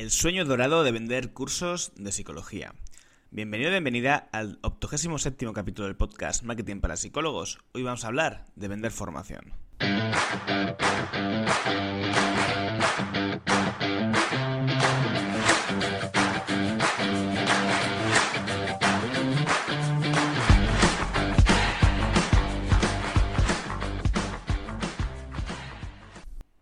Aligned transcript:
El 0.00 0.12
sueño 0.12 0.44
dorado 0.44 0.84
de 0.84 0.92
vender 0.92 1.32
cursos 1.32 1.90
de 1.96 2.12
psicología. 2.12 2.72
Bienvenido, 3.32 3.72
bienvenida 3.72 4.28
al 4.30 4.60
87 4.62 5.52
capítulo 5.52 5.88
del 5.88 5.96
podcast 5.96 6.44
Marketing 6.44 6.80
para 6.80 6.96
Psicólogos. 6.96 7.58
Hoy 7.72 7.82
vamos 7.82 8.04
a 8.04 8.06
hablar 8.06 8.46
de 8.54 8.68
vender 8.68 8.92
formación. 8.92 9.54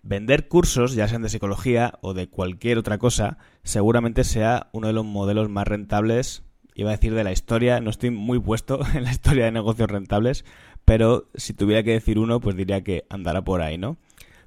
Vender 0.09 0.46
cursos, 0.46 0.95
ya 0.95 1.09
sean 1.09 1.23
de 1.23 1.29
psicología 1.29 1.98
o 2.00 2.14
de 2.14 2.29
cualquier 2.29 2.79
otra 2.79 2.96
cosa, 2.96 3.38
seguramente 3.64 4.23
sea 4.23 4.68
uno 4.70 4.86
de 4.86 4.93
los 4.93 5.05
modelos 5.05 5.48
más 5.48 5.66
rentables, 5.66 6.45
iba 6.77 6.91
a 6.91 6.92
decir 6.92 7.12
de 7.12 7.24
la 7.24 7.33
historia, 7.33 7.80
no 7.80 7.91
estoy 7.91 8.11
muy 8.11 8.38
puesto 8.38 8.78
en 8.95 9.02
la 9.02 9.11
historia 9.11 9.47
de 9.47 9.50
negocios 9.50 9.91
rentables, 9.91 10.45
pero 10.84 11.28
si 11.34 11.55
tuviera 11.55 11.83
que 11.83 11.91
decir 11.91 12.20
uno, 12.20 12.38
pues 12.38 12.55
diría 12.55 12.84
que 12.84 13.05
andará 13.11 13.42
por 13.42 13.62
ahí, 13.62 13.78
¿no? 13.78 13.97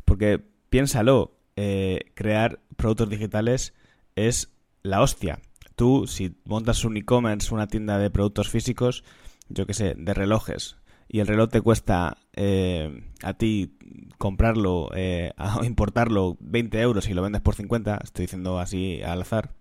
Porque 0.05 0.41
piénsalo, 0.70 1.36
eh, 1.58 2.05
crear 2.14 2.62
productos 2.78 3.09
digitales 3.09 3.73
es 4.16 4.53
la 4.81 5.02
hostia. 5.02 5.41
Tú, 5.76 6.08
si 6.08 6.38
montas 6.45 6.86
un 6.86 6.95
e-commerce, 6.95 7.53
una 7.53 7.67
tienda 7.67 7.98
de 7.98 8.09
productos 8.09 8.48
físicos, 8.48 9.03
yo 9.50 9.66
qué 9.66 9.73
sé, 9.73 9.94
de 9.98 10.14
relojes, 10.14 10.78
y 11.09 11.20
el 11.20 11.27
reloj 11.27 11.49
te 11.49 11.62
cuesta 11.62 12.18
eh, 12.34 13.04
a 13.23 13.34
ti 13.34 13.76
comprarlo 14.17 14.91
eh, 14.95 15.34
o 15.59 15.63
importarlo 15.66 16.38
20 16.40 16.80
euros 16.80 17.09
y 17.09 17.13
lo 17.13 17.23
vendes 17.23 17.41
por 17.41 17.55
50, 17.55 18.00
estoy 18.04 18.26
diciendo 18.26 18.59
así 18.59 19.02
al 19.02 19.23
azar, 19.23 19.52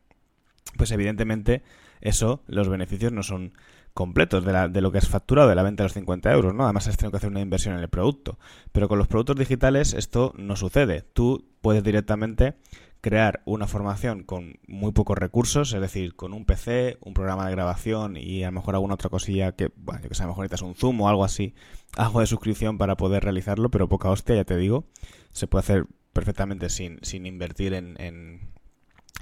pues 0.76 0.90
evidentemente 0.92 1.62
eso, 2.00 2.42
los 2.46 2.68
beneficios 2.68 3.12
no 3.12 3.22
son 3.22 3.54
completos 3.98 4.44
de, 4.44 4.52
la, 4.52 4.68
de 4.68 4.80
lo 4.80 4.92
que 4.92 4.98
has 4.98 5.08
facturado 5.08 5.48
de 5.48 5.56
la 5.56 5.64
venta 5.64 5.82
de 5.82 5.86
los 5.86 5.94
50 5.94 6.32
euros, 6.32 6.54
¿no? 6.54 6.62
Además 6.62 6.86
has 6.86 6.96
tenido 6.96 7.10
que 7.10 7.16
hacer 7.16 7.30
una 7.30 7.40
inversión 7.40 7.74
en 7.74 7.80
el 7.80 7.88
producto. 7.88 8.38
Pero 8.70 8.86
con 8.86 8.96
los 8.96 9.08
productos 9.08 9.34
digitales 9.34 9.92
esto 9.92 10.32
no 10.36 10.54
sucede. 10.54 11.02
Tú 11.02 11.48
puedes 11.60 11.82
directamente 11.82 12.54
crear 13.00 13.42
una 13.44 13.66
formación 13.66 14.22
con 14.22 14.60
muy 14.68 14.92
pocos 14.92 15.18
recursos, 15.18 15.72
es 15.72 15.80
decir, 15.80 16.14
con 16.14 16.32
un 16.32 16.44
PC, 16.44 16.98
un 17.00 17.12
programa 17.12 17.44
de 17.46 17.50
grabación 17.50 18.16
y 18.16 18.44
a 18.44 18.46
lo 18.46 18.52
mejor 18.52 18.76
alguna 18.76 18.94
otra 18.94 19.10
cosilla 19.10 19.50
que, 19.50 19.72
bueno, 19.74 20.00
yo 20.00 20.08
que 20.08 20.14
sé, 20.14 20.22
a 20.22 20.26
lo 20.26 20.30
mejor 20.30 20.44
necesitas 20.44 20.62
un 20.62 20.76
Zoom 20.76 21.00
o 21.00 21.08
algo 21.08 21.24
así, 21.24 21.56
algo 21.96 22.20
de 22.20 22.26
suscripción 22.28 22.78
para 22.78 22.96
poder 22.96 23.24
realizarlo, 23.24 23.68
pero 23.68 23.88
poca 23.88 24.10
hostia, 24.10 24.36
ya 24.36 24.44
te 24.44 24.56
digo, 24.56 24.84
se 25.32 25.48
puede 25.48 25.64
hacer 25.64 25.86
perfectamente 26.12 26.68
sin, 26.70 27.00
sin 27.02 27.26
invertir 27.26 27.74
en, 27.74 28.00
en, 28.00 28.52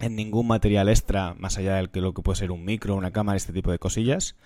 en 0.01 0.17
ningún 0.17 0.47
material 0.47 0.91
extra 0.91 1.33
más 1.39 1.57
allá 1.57 1.77
de 1.77 2.01
lo 2.03 2.13
que 2.13 2.21
puede 2.21 2.37
ser 2.37 2.51
un 2.51 2.63
micro, 2.63 2.95
una 2.95 3.11
cámara, 3.11 3.39
este 3.39 3.55
tipo 3.55 3.71
de 3.71 3.79
cosillas. 3.79 4.37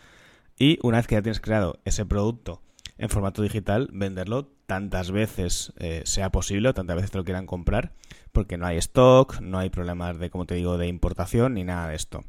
Y 0.60 0.78
una 0.82 0.98
vez 0.98 1.06
que 1.06 1.14
ya 1.14 1.22
tienes 1.22 1.40
creado 1.40 1.80
ese 1.86 2.04
producto 2.04 2.60
en 2.98 3.08
formato 3.08 3.40
digital, 3.40 3.88
venderlo 3.94 4.52
tantas 4.66 5.10
veces 5.10 5.72
eh, 5.78 6.02
sea 6.04 6.30
posible 6.30 6.68
o 6.68 6.74
tantas 6.74 6.96
veces 6.96 7.10
te 7.10 7.16
lo 7.16 7.24
quieran 7.24 7.46
comprar, 7.46 7.94
porque 8.30 8.58
no 8.58 8.66
hay 8.66 8.76
stock, 8.76 9.40
no 9.40 9.58
hay 9.58 9.70
problemas 9.70 10.18
de, 10.18 10.28
como 10.28 10.44
te 10.44 10.54
digo, 10.54 10.76
de 10.76 10.86
importación 10.86 11.54
ni 11.54 11.64
nada 11.64 11.88
de 11.88 11.96
esto. 11.96 12.24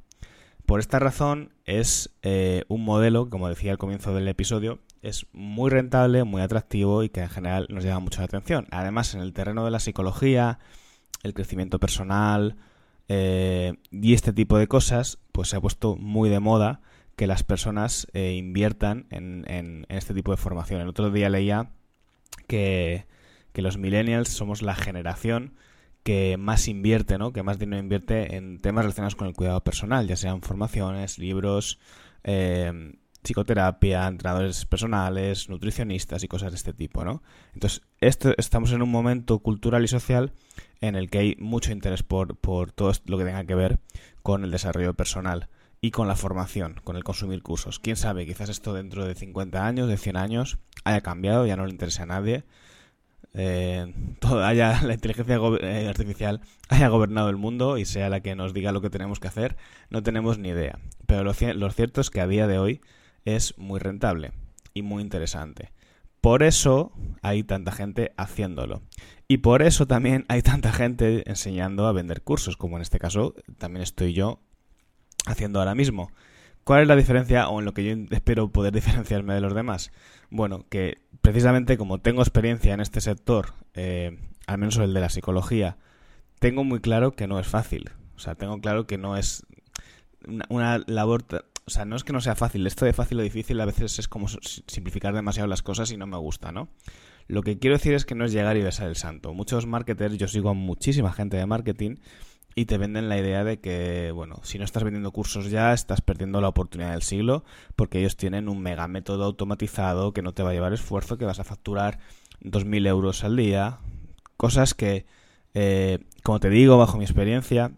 Por 0.65 0.79
esta 0.79 0.97
razón 0.97 1.51
es 1.65 2.15
eh, 2.21 2.63
un 2.69 2.85
modelo, 2.85 3.29
como 3.29 3.49
decía 3.49 3.73
al 3.73 3.77
comienzo 3.77 4.13
del 4.13 4.29
episodio, 4.29 4.79
es 5.01 5.25
muy 5.33 5.69
rentable, 5.69 6.23
muy 6.23 6.41
atractivo 6.41 7.03
y 7.03 7.09
que 7.09 7.19
en 7.19 7.29
general 7.29 7.67
nos 7.69 7.83
llama 7.83 7.99
mucho 7.99 8.21
la 8.21 8.25
atención. 8.25 8.65
Además, 8.71 9.13
en 9.13 9.19
el 9.19 9.33
terreno 9.33 9.65
de 9.65 9.71
la 9.71 9.81
psicología, 9.81 10.59
el 11.23 11.33
crecimiento 11.33 11.79
personal 11.79 12.55
eh, 13.09 13.73
y 13.91 14.13
este 14.13 14.31
tipo 14.31 14.57
de 14.57 14.69
cosas, 14.69 15.19
pues 15.33 15.49
se 15.49 15.57
ha 15.57 15.61
puesto 15.61 15.97
muy 15.97 16.29
de 16.29 16.39
moda 16.39 16.79
que 17.21 17.27
las 17.27 17.43
personas 17.43 18.07
eh, 18.13 18.33
inviertan 18.33 19.05
en, 19.11 19.85
este 19.89 20.15
tipo 20.15 20.31
de 20.31 20.37
formación. 20.37 20.81
El 20.81 20.87
otro 20.87 21.11
día 21.11 21.29
leía 21.29 21.69
que, 22.47 23.05
los 23.53 23.77
millennials 23.77 24.29
somos 24.29 24.63
la 24.63 24.73
generación 24.73 25.53
que 26.01 26.37
más 26.37 26.67
invierte, 26.67 27.19
¿no? 27.19 27.31
Que 27.31 27.43
más 27.43 27.59
dinero 27.59 27.79
invierte 27.79 28.37
en 28.37 28.59
temas 28.59 28.85
relacionados 28.85 29.15
con 29.15 29.27
el 29.27 29.35
cuidado 29.35 29.63
personal, 29.63 30.07
ya 30.07 30.15
sean 30.15 30.41
formaciones, 30.41 31.19
libros, 31.19 31.77
eh, 32.23 32.95
psicoterapia, 33.21 34.07
entrenadores 34.07 34.65
personales, 34.65 35.47
nutricionistas 35.47 36.23
y 36.23 36.27
cosas 36.27 36.53
de 36.53 36.55
este 36.55 36.73
tipo, 36.73 37.05
¿no? 37.05 37.21
Entonces, 37.53 37.83
esto, 37.99 38.33
estamos 38.39 38.71
en 38.71 38.81
un 38.81 38.89
momento 38.89 39.37
cultural 39.37 39.83
y 39.83 39.87
social 39.87 40.33
en 40.79 40.95
el 40.95 41.11
que 41.11 41.19
hay 41.19 41.35
mucho 41.37 41.71
interés 41.71 42.01
por, 42.01 42.35
por 42.37 42.71
todo 42.71 42.91
lo 43.05 43.19
que 43.19 43.25
tenga 43.25 43.45
que 43.45 43.53
ver 43.53 43.77
con 44.23 44.43
el 44.43 44.49
desarrollo 44.49 44.95
personal 44.95 45.49
y 45.81 45.89
con 45.89 46.07
la 46.07 46.15
formación, 46.15 46.79
con 46.83 46.95
el 46.95 47.03
consumir 47.03 47.41
cursos. 47.41 47.79
Quién 47.79 47.95
sabe, 47.95 48.27
quizás 48.27 48.49
esto 48.49 48.73
dentro 48.73 49.05
de 49.05 49.15
50 49.15 49.65
años, 49.65 49.87
de 49.89 49.97
100 49.97 50.15
años, 50.15 50.59
haya 50.83 51.01
cambiado, 51.01 51.47
ya 51.47 51.57
no 51.57 51.65
le 51.65 51.71
interesa 51.71 52.03
a 52.03 52.05
nadie. 52.05 52.43
Eh, 53.33 53.91
todo 54.19 54.45
haya, 54.45 54.79
la 54.83 54.93
inteligencia 54.93 55.37
eh, 55.61 55.87
artificial 55.87 56.41
haya 56.69 56.87
gobernado 56.89 57.29
el 57.29 57.37
mundo 57.37 57.77
y 57.77 57.85
sea 57.85 58.09
la 58.09 58.19
que 58.19 58.35
nos 58.35 58.53
diga 58.53 58.71
lo 58.71 58.81
que 58.81 58.89
tenemos 58.91 59.19
que 59.19 59.27
hacer, 59.27 59.57
no 59.89 60.03
tenemos 60.03 60.37
ni 60.37 60.49
idea. 60.49 60.79
Pero 61.07 61.23
lo, 61.23 61.33
lo 61.55 61.71
cierto 61.71 61.99
es 62.01 62.11
que 62.11 62.21
a 62.21 62.27
día 62.27 62.45
de 62.45 62.59
hoy 62.59 62.81
es 63.25 63.57
muy 63.57 63.79
rentable 63.79 64.33
y 64.75 64.83
muy 64.83 65.01
interesante. 65.01 65.71
Por 66.21 66.43
eso 66.43 66.91
hay 67.23 67.41
tanta 67.41 67.71
gente 67.71 68.13
haciéndolo. 68.17 68.83
Y 69.27 69.37
por 69.37 69.63
eso 69.63 69.87
también 69.87 70.25
hay 70.27 70.43
tanta 70.43 70.71
gente 70.71 71.27
enseñando 71.27 71.87
a 71.87 71.93
vender 71.93 72.21
cursos, 72.21 72.55
como 72.55 72.75
en 72.75 72.83
este 72.83 72.99
caso 72.99 73.33
también 73.57 73.81
estoy 73.81 74.13
yo 74.13 74.39
haciendo 75.25 75.59
ahora 75.59 75.75
mismo. 75.75 76.11
¿Cuál 76.63 76.83
es 76.83 76.87
la 76.87 76.95
diferencia 76.95 77.49
o 77.49 77.59
en 77.59 77.65
lo 77.65 77.73
que 77.73 77.83
yo 77.83 77.95
espero 78.11 78.51
poder 78.51 78.73
diferenciarme 78.73 79.33
de 79.33 79.41
los 79.41 79.53
demás? 79.53 79.91
Bueno, 80.29 80.65
que 80.69 80.97
precisamente 81.21 81.77
como 81.77 81.99
tengo 81.99 82.21
experiencia 82.21 82.73
en 82.73 82.81
este 82.81 83.01
sector, 83.01 83.53
eh, 83.73 84.17
al 84.47 84.57
menos 84.57 84.77
el 84.77 84.93
de 84.93 84.99
la 85.01 85.09
psicología, 85.09 85.77
tengo 86.39 86.63
muy 86.63 86.79
claro 86.79 87.11
que 87.11 87.27
no 87.27 87.39
es 87.39 87.47
fácil. 87.47 87.91
O 88.15 88.19
sea, 88.19 88.35
tengo 88.35 88.59
claro 88.61 88.85
que 88.85 88.97
no 88.97 89.17
es 89.17 89.45
una, 90.49 90.79
labor... 90.87 91.25
O 91.65 91.69
sea, 91.69 91.85
no 91.85 91.95
es 91.95 92.03
que 92.03 92.13
no 92.13 92.21
sea 92.21 92.35
fácil. 92.35 92.65
Esto 92.65 92.85
de 92.85 92.93
fácil 92.93 93.19
o 93.19 93.23
difícil 93.23 93.59
a 93.61 93.65
veces 93.65 93.99
es 93.99 94.07
como 94.07 94.27
simplificar 94.27 95.13
demasiado 95.13 95.47
las 95.47 95.61
cosas 95.61 95.91
y 95.91 95.97
no 95.97 96.07
me 96.07 96.17
gusta, 96.17 96.51
¿no? 96.51 96.69
Lo 97.27 97.43
que 97.43 97.59
quiero 97.59 97.77
decir 97.77 97.93
es 97.93 98.05
que 98.05 98.15
no 98.15 98.25
es 98.25 98.31
llegar 98.31 98.57
y 98.57 98.61
besar 98.61 98.87
el 98.87 98.95
santo. 98.95 99.33
Muchos 99.33 99.67
marketers, 99.67 100.17
yo 100.17 100.27
sigo 100.27 100.49
a 100.49 100.53
muchísima 100.53 101.13
gente 101.13 101.37
de 101.37 101.45
marketing 101.45 101.97
y 102.55 102.65
te 102.65 102.77
venden 102.77 103.09
la 103.09 103.17
idea 103.17 103.43
de 103.43 103.59
que, 103.59 104.11
bueno, 104.11 104.39
si 104.43 104.57
no 104.57 104.65
estás 104.65 104.83
vendiendo 104.83 105.11
cursos 105.11 105.49
ya, 105.49 105.73
estás 105.73 106.01
perdiendo 106.01 106.41
la 106.41 106.49
oportunidad 106.49 106.91
del 106.91 107.01
siglo, 107.01 107.43
porque 107.75 107.99
ellos 107.99 108.17
tienen 108.17 108.49
un 108.49 108.61
mega 108.61 108.87
método 108.87 109.23
automatizado 109.23 110.13
que 110.13 110.21
no 110.21 110.33
te 110.33 110.43
va 110.43 110.49
a 110.49 110.53
llevar 110.53 110.73
esfuerzo, 110.73 111.17
que 111.17 111.25
vas 111.25 111.39
a 111.39 111.43
facturar 111.43 111.99
2.000 112.41 112.87
euros 112.87 113.23
al 113.23 113.37
día, 113.37 113.79
cosas 114.35 114.73
que, 114.73 115.05
eh, 115.53 115.99
como 116.23 116.39
te 116.39 116.49
digo, 116.49 116.77
bajo 116.77 116.97
mi 116.97 117.05
experiencia, 117.05 117.71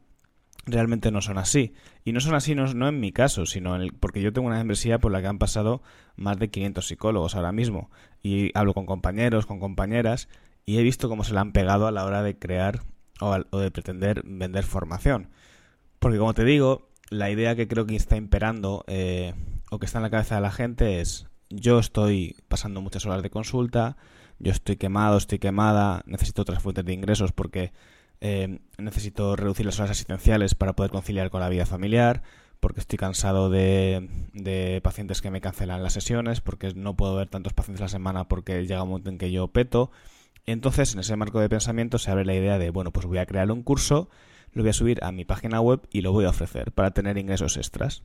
realmente 0.66 1.12
no 1.12 1.22
son 1.22 1.38
así. 1.38 1.74
Y 2.04 2.12
no 2.12 2.20
son 2.20 2.36
así 2.36 2.56
no, 2.56 2.88
en 2.88 3.00
mi 3.00 3.12
caso, 3.12 3.46
sino 3.46 3.76
en 3.76 3.90
porque 4.00 4.22
yo 4.22 4.34
tengo 4.34 4.48
una 4.48 4.58
membresía 4.58 5.00
por 5.00 5.12
la 5.12 5.22
que 5.22 5.28
han 5.28 5.40
pasado 5.40 5.82
más 6.16 6.38
de 6.40 6.50
500 6.50 6.88
psicólogos 6.88 7.36
ahora 7.36 7.52
mismo. 7.52 7.92
Y 8.22 8.58
hablo 8.58 8.74
con 8.74 8.86
compañeros, 8.86 9.46
con 9.46 9.60
compañeras, 9.60 10.30
y 10.66 10.78
he 10.78 10.84
visto 10.84 11.10
cómo 11.10 11.24
se 11.24 11.34
la 11.34 11.42
han 11.42 11.52
pegado 11.52 11.88
a 11.88 11.92
la 11.92 12.06
hora 12.06 12.24
de 12.24 12.38
crear 12.38 12.82
o, 13.24 13.60
de 13.60 13.72
pretender 13.72 14.22
vender 14.26 14.64
formación. 14.64 15.30
Porque 16.00 16.18
como 16.18 16.34
te 16.34 16.44
digo, 16.44 16.90
la 17.10 17.30
idea 17.30 17.56
que 17.56 17.68
creo 17.68 17.86
que 17.86 17.96
está 17.96 18.18
imperando 18.18 18.84
eh, 18.88 19.34
o 19.72 19.80
que 19.80 19.86
está 19.86 20.00
en 20.00 20.04
la 20.04 20.10
cabeza 20.10 20.36
de 20.36 20.42
la 20.42 20.52
gente 20.52 21.02
es 21.02 21.28
yo 21.50 21.80
estoy 21.80 22.36
pasando 22.48 22.82
muchas 22.82 23.06
horas 23.06 23.24
de 23.24 23.30
consulta, 23.30 23.98
yo 24.40 24.52
estoy 24.52 24.78
quemado, 24.78 25.18
estoy 25.18 25.40
quemada, 25.40 26.04
necesito 26.06 26.42
otras 26.42 26.62
fuentes 26.62 26.86
de 26.86 26.94
ingresos 26.94 27.32
porque 27.32 27.72
eh, 28.22 28.60
necesito 28.78 29.36
reducir 29.36 29.66
las 29.66 29.80
horas 29.80 29.92
asistenciales 29.92 30.56
para 30.56 30.74
poder 30.74 30.92
conciliar 30.92 31.30
con 31.30 31.42
la 31.42 31.50
vida 31.50 31.66
familiar, 31.66 32.24
porque 32.60 32.80
estoy 32.80 32.98
cansado 32.98 33.50
de, 33.50 34.10
de, 34.34 34.80
pacientes 34.82 35.22
que 35.22 35.30
me 35.30 35.42
cancelan 35.42 35.84
las 35.84 35.94
sesiones, 35.94 36.40
porque 36.40 36.74
no 36.74 36.96
puedo 36.96 37.16
ver 37.16 37.28
tantos 37.28 37.54
pacientes 37.54 37.82
a 37.82 37.86
la 37.86 37.90
semana 37.90 38.28
porque 38.30 38.66
llega 38.66 38.84
un 38.84 38.90
momento 38.90 39.10
en 39.10 39.18
que 39.18 39.32
yo 39.32 39.50
peto. 39.50 39.92
Entonces, 40.46 40.94
en 40.94 41.00
ese 41.00 41.16
marco 41.16 41.40
de 41.40 41.50
pensamiento 41.50 41.98
se 41.98 42.12
abre 42.12 42.26
la 42.26 42.36
idea 42.36 42.58
de, 42.58 42.70
bueno, 42.70 42.92
pues 42.92 43.06
voy 43.06 43.18
a 43.18 43.26
crear 43.26 43.52
un 43.52 43.64
curso, 43.64 44.10
lo 44.52 44.64
voy 44.64 44.70
a 44.70 44.74
subir 44.74 45.04
a 45.04 45.12
mi 45.12 45.26
página 45.26 45.62
web 45.62 45.82
y 45.92 46.02
lo 46.02 46.12
voy 46.12 46.26
a 46.26 46.30
ofrecer 46.30 46.72
para 46.72 46.92
tener 46.92 47.18
ingresos 47.18 47.58
extras. 47.58 48.04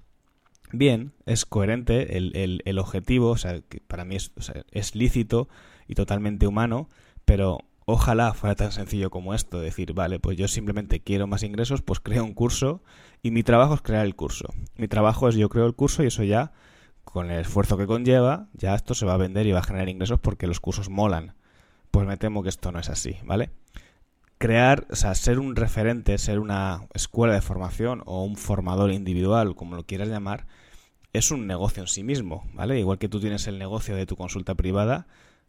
Bien, 0.72 1.12
es 1.24 1.46
coherente 1.46 2.16
el, 2.18 2.78
objetivo, 2.78 3.30
o 3.30 3.36
sea, 3.36 3.60
que 3.62 3.80
para 3.80 4.04
mí 4.04 4.16
es 4.16 4.94
lícito 4.94 5.48
y 5.86 5.94
totalmente 5.94 6.46
humano, 6.46 6.90
pero 7.24 7.64
ojalá 7.86 8.34
fuera 8.34 8.54
tan 8.54 8.70
sencillo 8.70 9.08
como 9.08 9.32
esto, 9.32 9.60
decir, 9.60 9.94
vale, 9.94 10.20
pues 10.20 10.36
yo 10.36 10.46
simplemente 10.46 11.00
quiero 11.00 11.26
más 11.26 11.42
ingresos, 11.42 11.80
pues 11.80 12.00
creo 12.00 12.22
un 12.22 12.34
curso 12.34 12.82
y 13.22 13.30
mi 13.30 13.42
trabajo 13.42 13.74
es 13.74 13.80
crear 13.80 14.04
el 14.04 14.14
curso. 14.14 14.52
Mi 14.76 14.88
trabajo 14.88 15.26
es 15.26 15.36
yo 15.36 15.48
creo 15.48 15.64
el 15.64 15.74
curso 15.74 16.02
y 16.02 16.08
eso 16.08 16.22
ya, 16.22 16.52
con 17.04 17.30
el 17.30 17.40
esfuerzo 17.40 17.78
que 17.78 17.86
conlleva, 17.86 18.48
ya 18.52 18.74
esto 18.74 18.94
se 18.94 19.06
va 19.06 19.14
a 19.14 19.16
vender 19.16 19.46
y 19.46 19.52
va 19.52 19.60
a 19.60 19.62
generar 19.62 19.88
ingresos 19.88 20.20
porque 20.20 20.46
los 20.46 20.60
cursos 20.60 20.90
molan. 20.90 21.34
Pues 21.98 22.06
me 22.06 22.16
temo 22.16 22.44
que 22.44 22.48
esto 22.48 22.70
no 22.70 22.78
es 22.78 22.90
así, 22.90 23.16
¿vale? 23.24 23.50
crear, 24.38 24.86
o 24.88 24.94
sea, 24.94 25.16
ser 25.16 25.40
un 25.40 25.56
referente, 25.56 26.16
ser 26.16 26.38
una 26.38 26.86
escuela 26.94 27.34
de 27.34 27.40
formación 27.40 28.04
o 28.06 28.22
un 28.22 28.36
formador 28.36 28.92
individual, 28.92 29.56
como 29.56 29.74
lo 29.74 29.84
quieras 29.84 30.06
llamar, 30.06 30.46
es 31.12 31.32
un 31.32 31.48
negocio 31.48 31.82
en 31.82 31.88
sí 31.88 32.04
mismo, 32.04 32.46
¿vale? 32.54 32.78
Igual 32.78 32.98
que 32.98 33.08
tú 33.08 33.18
tienes 33.18 33.48
el 33.48 33.58
negocio 33.58 33.96
de 33.96 34.06
tu 34.06 34.14
consulta 34.14 34.54
privada, 34.54 35.08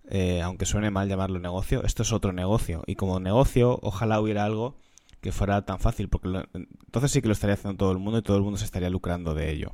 eh, 0.09 0.41
aunque 0.41 0.65
suene 0.65 0.89
mal 0.89 1.07
llamarlo 1.07 1.37
negocio, 1.37 1.83
esto 1.83 2.01
es 2.01 2.11
otro 2.11 2.33
negocio. 2.33 2.81
Y 2.87 2.95
como 2.95 3.19
negocio, 3.19 3.77
ojalá 3.83 4.19
hubiera 4.19 4.43
algo 4.43 4.75
que 5.21 5.31
fuera 5.31 5.63
tan 5.65 5.77
fácil, 5.77 6.09
porque 6.09 6.47
entonces 6.55 7.11
sí 7.11 7.21
que 7.21 7.27
lo 7.27 7.33
estaría 7.33 7.53
haciendo 7.53 7.77
todo 7.77 7.91
el 7.91 7.99
mundo 7.99 8.17
y 8.17 8.23
todo 8.23 8.37
el 8.37 8.43
mundo 8.43 8.57
se 8.57 8.65
estaría 8.65 8.89
lucrando 8.89 9.35
de 9.35 9.51
ello. 9.51 9.71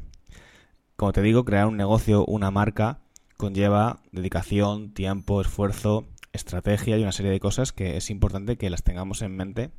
Como 0.98 1.14
te 1.14 1.22
digo, 1.22 1.46
crear 1.46 1.68
un 1.68 1.78
negocio, 1.78 2.26
una 2.26 2.52
marca, 2.52 3.00
conlleva 3.38 4.00
dedicación, 4.12 4.94
tiempo, 4.94 5.40
esfuerzo, 5.40 6.06
estrategia 6.36 6.98
y 6.98 7.02
una 7.02 7.12
serie 7.12 7.32
de 7.32 7.40
cosas 7.40 7.72
que 7.72 7.98
es 7.98 8.10
importante 8.10 8.58
que 8.58 8.70
las 8.70 8.84
tengamos 8.84 9.22
en 9.22 9.36
mente 9.36 9.72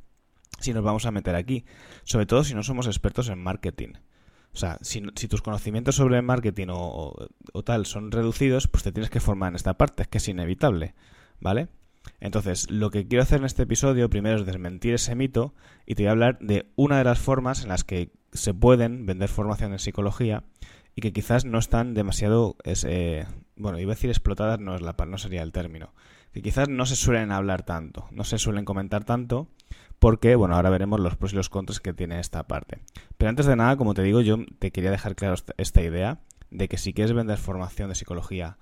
si 0.59 0.73
nos 0.73 0.83
vamos 0.83 1.07
a 1.07 1.11
meter 1.11 1.35
aquí. 1.35 1.65
Sobre 2.05 2.27
todo 2.27 2.45
si 2.45 2.55
no 2.55 2.63
somos 2.63 2.87
expertos 2.87 3.29
en 3.29 3.39
marketing. 3.39 3.95
O 4.57 4.59
sea, 4.59 4.79
si, 4.81 5.03
tus 5.03 5.43
conocimientos 5.43 5.97
sobre 5.97 6.23
marketing 6.23 6.69
o, 6.71 7.29
tal 7.65 7.85
son 7.85 8.11
reducidos, 8.11 8.69
pues 8.69 8.85
te 8.85 8.91
tienes 8.91 9.11
que 9.11 9.21
formar 9.21 9.51
en 9.51 9.57
esta 9.57 9.75
parte, 9.75 10.05
es 10.05 10.09
que 10.09 10.17
es 10.17 10.29
inevitable, 10.29 10.95
¿vale? 11.41 11.69
Entonces, 12.21 12.71
lo 12.71 12.91
que 12.91 13.07
quiero 13.07 13.23
hacer 13.23 13.41
en 13.41 13.45
este 13.45 13.65
episodio 13.65 14.09
primero 14.09 14.37
es 14.37 14.47
desmentir 14.47 14.95
ese 14.95 15.15
mito 15.15 15.53
y 15.85 15.95
te 15.95 16.05
voy 16.05 16.09
a 16.09 16.13
hablar 16.13 16.39
de 16.39 16.73
una 16.75 16.97
de 16.97 17.05
las 17.05 17.19
formas 17.19 17.65
en 17.65 17.69
las 17.69 17.85
que 17.85 18.13
se 18.33 18.55
pueden 18.55 19.05
vender 19.05 19.29
formación 19.29 19.73
en 19.73 19.79
psicología 19.79 20.45
y 20.95 21.03
que 21.03 21.13
quizás 21.13 21.45
no 21.45 21.59
están 21.59 21.93
demasiado, 21.93 22.57
eh, 22.65 23.27
bueno, 23.57 23.79
iba 23.79 23.93
a 23.93 23.95
decir 23.95 24.09
explotadas, 24.09 24.59
no, 24.59 24.75
es 24.75 24.81
la, 24.81 24.97
no 25.07 25.19
sería 25.19 25.43
el 25.43 25.53
término, 25.53 25.93
que 26.37 26.43
quizás 26.43 26.69
no 26.69 26.85
se 26.85 26.97
suelen 26.97 27.33
hablar 27.33 27.63
tanto, 27.63 28.09
no 28.11 28.23
se 28.23 28.37
suelen 28.37 28.67
comentar 28.67 29.05
tanto 29.05 29.49
porque, 29.99 30.37
bueno, 30.37 30.55
ahora 30.55 30.69
veremos 30.69 31.01
los 31.01 31.17
pros 31.17 31.33
y 31.33 31.37
los 31.37 31.49
contras 31.49 31.81
que 31.81 31.95
tiene 31.95 32.21
esta 32.21 32.47
parte. 32.47 32.81
Pero 33.17 33.31
antes 33.31 33.47
de 33.47 33.57
nada, 33.57 33.79
como 33.79 33.95
te 33.95 34.03
digo, 34.03 34.21
yo 34.21 34.37
te 34.59 34.71
quería 34.71 34.91
dejar 34.91 35.17
claro 35.17 35.37
esta 35.57 35.81
idea 35.81 36.21
de 36.51 36.69
que 36.69 36.77
si 36.77 36.93
quieres 36.93 37.15
vender 37.15 37.39
formación 37.39 37.89
de 37.89 37.95
psicología, 37.95 38.59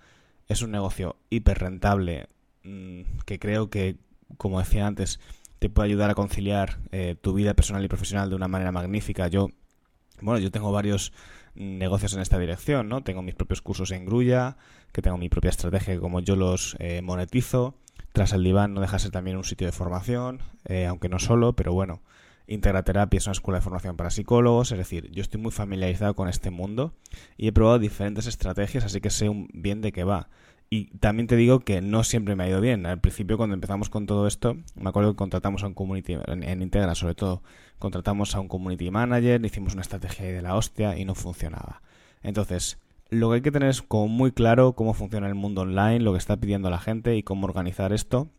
es 0.46 0.62
un 0.62 0.70
negocio 0.70 1.16
hiper 1.30 1.58
rentable, 1.58 2.28
mm, 2.62 3.00
que 3.26 3.40
creo 3.40 3.70
que, 3.70 3.96
como 4.36 4.60
decía 4.60 4.86
antes, 4.86 5.18
te 5.58 5.68
puede 5.68 5.88
ayudar 5.88 6.10
a 6.10 6.14
conciliar 6.14 6.78
eh, 6.92 7.16
tu 7.20 7.34
vida 7.34 7.54
personal 7.54 7.84
y 7.84 7.88
profesional 7.88 8.30
de 8.30 8.36
una 8.36 8.46
manera 8.46 8.70
magnífica. 8.70 9.26
Yo, 9.26 9.48
bueno, 10.20 10.38
yo 10.38 10.52
tengo 10.52 10.70
varios 10.70 11.12
negocios 11.54 12.14
en 12.14 12.20
esta 12.20 12.38
dirección, 12.38 12.88
¿no? 12.88 13.02
Tengo 13.02 13.22
mis 13.22 13.34
propios 13.34 13.62
cursos 13.62 13.90
en 13.90 14.04
Grulla, 14.04 14.56
que 14.92 15.02
tengo 15.02 15.18
mi 15.18 15.28
propia 15.28 15.50
estrategia 15.50 15.98
como 16.00 16.20
yo 16.20 16.36
los 16.36 16.76
eh, 16.78 17.02
monetizo 17.02 17.76
tras 18.14 18.32
el 18.32 18.44
diván 18.44 18.74
no 18.74 18.80
deja 18.80 18.92
de 18.92 19.00
ser 19.00 19.10
también 19.10 19.36
un 19.36 19.42
sitio 19.42 19.66
de 19.66 19.72
formación, 19.72 20.40
eh, 20.66 20.86
aunque 20.86 21.08
no 21.08 21.18
solo, 21.18 21.54
pero 21.54 21.72
bueno, 21.72 22.00
Integraterapia 22.46 23.18
es 23.18 23.26
una 23.26 23.32
escuela 23.32 23.58
de 23.58 23.64
formación 23.64 23.96
para 23.96 24.10
psicólogos, 24.10 24.70
es 24.70 24.78
decir, 24.78 25.10
yo 25.10 25.20
estoy 25.20 25.40
muy 25.40 25.50
familiarizado 25.50 26.14
con 26.14 26.28
este 26.28 26.50
mundo 26.50 26.94
y 27.36 27.48
he 27.48 27.52
probado 27.52 27.80
diferentes 27.80 28.28
estrategias, 28.28 28.84
así 28.84 29.00
que 29.00 29.10
sé 29.10 29.28
un 29.28 29.48
bien 29.52 29.80
de 29.80 29.90
qué 29.90 30.04
va. 30.04 30.28
Y 30.70 30.86
también 30.98 31.26
te 31.26 31.36
digo 31.36 31.60
que 31.60 31.80
no 31.80 32.02
siempre 32.04 32.34
me 32.36 32.44
ha 32.44 32.48
ido 32.48 32.60
bien. 32.60 32.86
Al 32.86 33.00
principio, 33.00 33.36
cuando 33.36 33.54
empezamos 33.54 33.90
con 33.90 34.06
todo 34.06 34.26
esto, 34.26 34.56
me 34.74 34.88
acuerdo 34.88 35.12
que 35.12 35.16
contratamos 35.16 35.62
a 35.62 35.68
un 35.68 35.74
community, 35.74 36.16
en, 36.26 36.62
Integra 36.62 36.94
sobre 36.94 37.14
todo, 37.14 37.42
contratamos 37.78 38.34
a 38.34 38.40
un 38.40 38.48
community 38.48 38.90
manager, 38.90 39.44
hicimos 39.44 39.74
una 39.74 39.82
estrategia 39.82 40.26
de 40.26 40.42
la 40.42 40.56
hostia 40.56 40.98
y 40.98 41.04
no 41.04 41.14
funcionaba. 41.14 41.82
Entonces, 42.22 42.78
lo 43.10 43.28
que 43.28 43.36
hay 43.36 43.42
que 43.42 43.52
tener 43.52 43.68
es 43.68 43.82
como 43.82 44.08
muy 44.08 44.32
claro 44.32 44.72
cómo 44.72 44.94
funciona 44.94 45.28
el 45.28 45.34
mundo 45.34 45.62
online, 45.62 46.00
lo 46.00 46.12
que 46.12 46.18
está 46.18 46.38
pidiendo 46.38 46.70
la 46.70 46.78
gente 46.78 47.16
y 47.16 47.22
cómo 47.22 47.46
organizar 47.46 47.92
esto. 47.92 48.30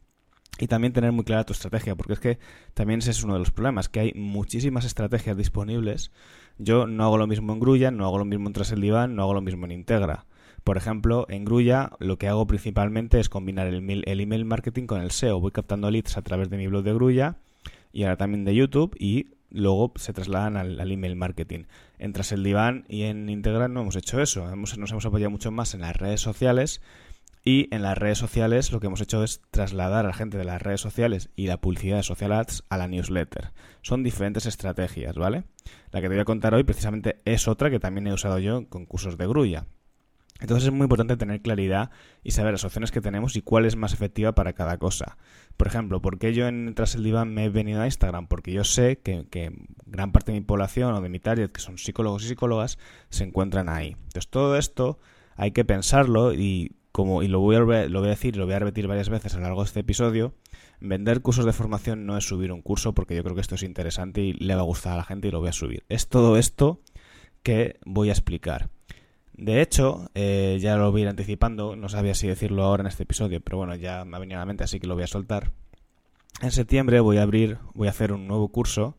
Y 0.58 0.68
también 0.68 0.94
tener 0.94 1.12
muy 1.12 1.26
clara 1.26 1.44
tu 1.44 1.52
estrategia, 1.52 1.96
porque 1.96 2.14
es 2.14 2.20
que 2.20 2.40
también 2.74 3.00
ese 3.00 3.12
es 3.12 3.24
uno 3.24 3.34
de 3.34 3.40
los 3.40 3.52
problemas, 3.52 3.90
que 3.90 4.00
hay 4.00 4.14
muchísimas 4.16 4.86
estrategias 4.86 5.36
disponibles. 5.36 6.12
Yo 6.58 6.88
no 6.88 7.04
hago 7.04 7.18
lo 7.18 7.28
mismo 7.28 7.52
en 7.52 7.60
Grulla, 7.60 7.92
no 7.92 8.06
hago 8.06 8.18
lo 8.18 8.26
mismo 8.26 8.48
en 8.48 8.54
Tras 8.54 8.72
el 8.72 8.80
Diván, 8.80 9.16
no 9.16 9.24
hago 9.24 9.34
lo 9.34 9.42
mismo 9.42 9.66
en 9.66 9.74
Integra. 9.74 10.26
Por 10.66 10.78
ejemplo, 10.78 11.28
en 11.30 11.46
Grulla 11.46 11.92
lo 12.00 12.18
que 12.18 12.28
hago 12.28 12.48
principalmente 12.48 13.20
es 13.20 13.30
combinar 13.30 13.68
el, 13.68 14.20
email 14.20 14.46
marketing 14.46 14.88
con 14.88 15.00
el 15.00 15.12
SEO. 15.12 15.40
Voy 15.40 15.52
captando 15.52 15.92
leads 15.92 16.18
a 16.18 16.24
través 16.24 16.50
de 16.50 16.58
mi 16.58 16.66
blog 16.66 16.84
de 16.84 16.92
Grulla 16.92 17.38
y 17.94 18.02
ahora 18.02 18.18
también 18.18 18.46
de 18.46 18.56
YouTube 18.56 18.96
y 19.00 19.28
luego 19.52 19.94
se 19.96 20.12
trasladan 20.12 20.58
al, 20.58 20.92
email 20.92 21.16
marketing. 21.16 21.66
En 22.00 22.14
Tras 22.14 22.32
el 22.32 22.44
Diván 22.44 22.86
y 22.90 23.04
en 23.04 23.30
Integral 23.30 23.72
no 23.72 23.82
hemos 23.82 23.96
hecho 23.96 24.20
eso. 24.20 24.56
Nos 24.56 24.74
hemos 24.74 25.06
apoyado 25.06 25.30
mucho 25.30 25.52
más 25.52 25.76
en 25.76 25.82
las 25.82 25.96
redes 25.96 26.22
sociales 26.22 26.82
y 27.44 27.68
en 27.70 27.84
las 27.84 27.96
redes 27.96 28.18
sociales 28.18 28.72
lo 28.72 28.80
que 28.80 28.88
hemos 28.88 29.02
hecho 29.02 29.24
es 29.24 29.42
trasladar 29.52 30.06
a 30.06 30.08
la 30.08 30.16
gente 30.16 30.40
de 30.40 30.46
las 30.46 30.64
redes 30.64 30.82
sociales 30.82 31.30
y 31.36 31.46
la 31.46 31.62
publicidad 31.62 31.98
de 31.98 32.04
social 32.04 32.32
ads 32.32 32.64
a 32.70 32.78
la 32.78 32.88
newsletter. 32.88 33.52
Son 33.84 34.02
diferentes 34.02 34.48
estrategias, 34.48 35.16
¿vale? 35.16 35.44
La 35.92 36.02
que 36.02 36.08
te 36.08 36.16
voy 36.16 36.22
a 36.22 36.26
contar 36.26 36.56
hoy 36.56 36.64
precisamente 36.64 37.20
es 37.24 37.48
otra 37.48 37.70
que 37.70 37.80
también 37.80 38.08
he 38.08 38.14
usado 38.14 38.40
yo 38.40 38.68
con 38.68 38.88
cursos 38.88 39.20
de 39.20 39.28
grulla. 39.28 39.68
Entonces 40.42 40.68
es 40.68 40.74
muy 40.74 40.84
importante 40.84 41.16
tener 41.16 41.42
claridad 41.42 41.92
y 42.22 42.32
saber 42.32 42.52
las 42.52 42.66
opciones 42.66 42.92
que 42.92 43.00
tenemos 43.00 43.38
y 43.38 43.42
cuál 43.42 43.66
es 43.66 43.78
más 43.78 43.94
efectiva 43.94 44.36
para 44.36 44.54
cada 44.54 44.78
cosa. 44.78 45.18
Por 45.56 45.68
ejemplo, 45.68 46.02
¿por 46.02 46.20
qué 46.20 46.34
yo 46.34 46.48
en 46.48 46.74
Tras 46.76 46.96
el 46.96 47.04
Diván 47.04 47.34
me 47.34 47.46
he 47.46 47.50
venido 47.50 47.82
a 47.82 47.86
Instagram? 47.86 48.28
Porque 48.28 48.52
yo 48.52 48.66
sé 48.66 48.98
que, 48.98 49.26
gran 49.86 50.12
parte 50.12 50.34
de 50.34 50.40
mi 50.40 50.46
población 50.46 50.94
o 50.94 51.02
de 51.02 51.08
mi 51.08 51.20
target, 51.20 51.52
que 51.52 51.62
son 51.62 51.78
psicólogos 51.78 52.26
y 52.26 52.28
psicólogas, 52.28 52.78
se 53.10 53.24
encuentran 53.24 53.70
ahí. 53.70 53.96
Entonces 54.08 54.30
todo 54.30 54.58
esto 54.58 55.00
hay 55.38 55.52
que 55.52 55.64
pensarlo 55.64 56.34
y 56.34 56.76
como 56.92 57.24
y 57.24 57.28
lo 57.28 57.40
voy 57.40 57.56
a, 57.56 57.60
lo 57.60 58.00
voy 58.00 58.08
a 58.08 58.12
decir 58.12 58.36
y 58.36 58.38
lo 58.38 58.46
voy 58.46 58.56
a 58.56 58.60
repetir 58.60 58.88
varias 58.88 59.10
veces 59.10 59.34
a 59.34 59.38
lo 59.38 59.44
largo 59.44 59.62
de 59.62 59.68
este 59.68 59.82
episodio, 59.82 60.34
vender 60.82 61.22
cursos 61.22 61.46
de 61.46 61.54
formación 61.54 62.06
no 62.06 62.18
es 62.18 62.26
subir 62.26 62.52
un 62.52 62.62
curso 62.62 62.94
porque 62.94 63.16
yo 63.16 63.24
creo 63.24 63.36
que 63.36 63.42
esto 63.42 63.56
es 63.56 63.64
interesante 63.64 64.22
y 64.22 64.34
le 64.34 64.56
va 64.56 64.62
a 64.62 64.66
gustar 64.66 64.94
a 64.94 64.98
la 64.98 65.04
gente 65.04 65.30
y 65.30 65.32
lo 65.32 65.40
voy 65.40 65.50
a 65.50 65.54
subir. 65.54 65.86
Es 65.88 66.08
todo 66.10 66.38
esto 66.38 66.82
que 67.44 67.80
voy 67.86 68.10
a 68.10 68.14
explicar. 68.14 68.70
De 69.38 69.62
hecho, 69.62 70.10
eh, 70.16 70.58
ya 70.62 70.78
lo 70.78 70.92
voy 70.92 71.02
a 71.02 71.04
ir 71.04 71.10
anticipando, 71.10 71.76
no 71.76 71.90
sabía 71.90 72.16
si 72.16 72.28
decirlo 72.28 72.64
ahora 72.64 72.82
en 72.82 72.88
este 72.88 73.04
episodio, 73.04 73.42
pero 73.42 73.58
bueno, 73.58 73.76
ya 73.76 74.06
me 74.06 74.16
ha 74.16 74.20
venido 74.20 74.40
a 74.40 74.42
la 74.42 74.46
mente, 74.46 74.64
así 74.64 74.80
que 74.80 74.88
lo 74.88 74.96
voy 74.96 75.04
a 75.04 75.08
soltar. 75.08 75.52
En 76.42 76.52
septiembre 76.52 77.02
voy 77.02 77.18
a 77.18 77.24
abrir, 77.24 77.58
voy 77.74 77.88
a 77.88 77.92
hacer 77.92 78.14
un 78.14 78.28
nuevo 78.28 78.48
curso, 78.50 78.98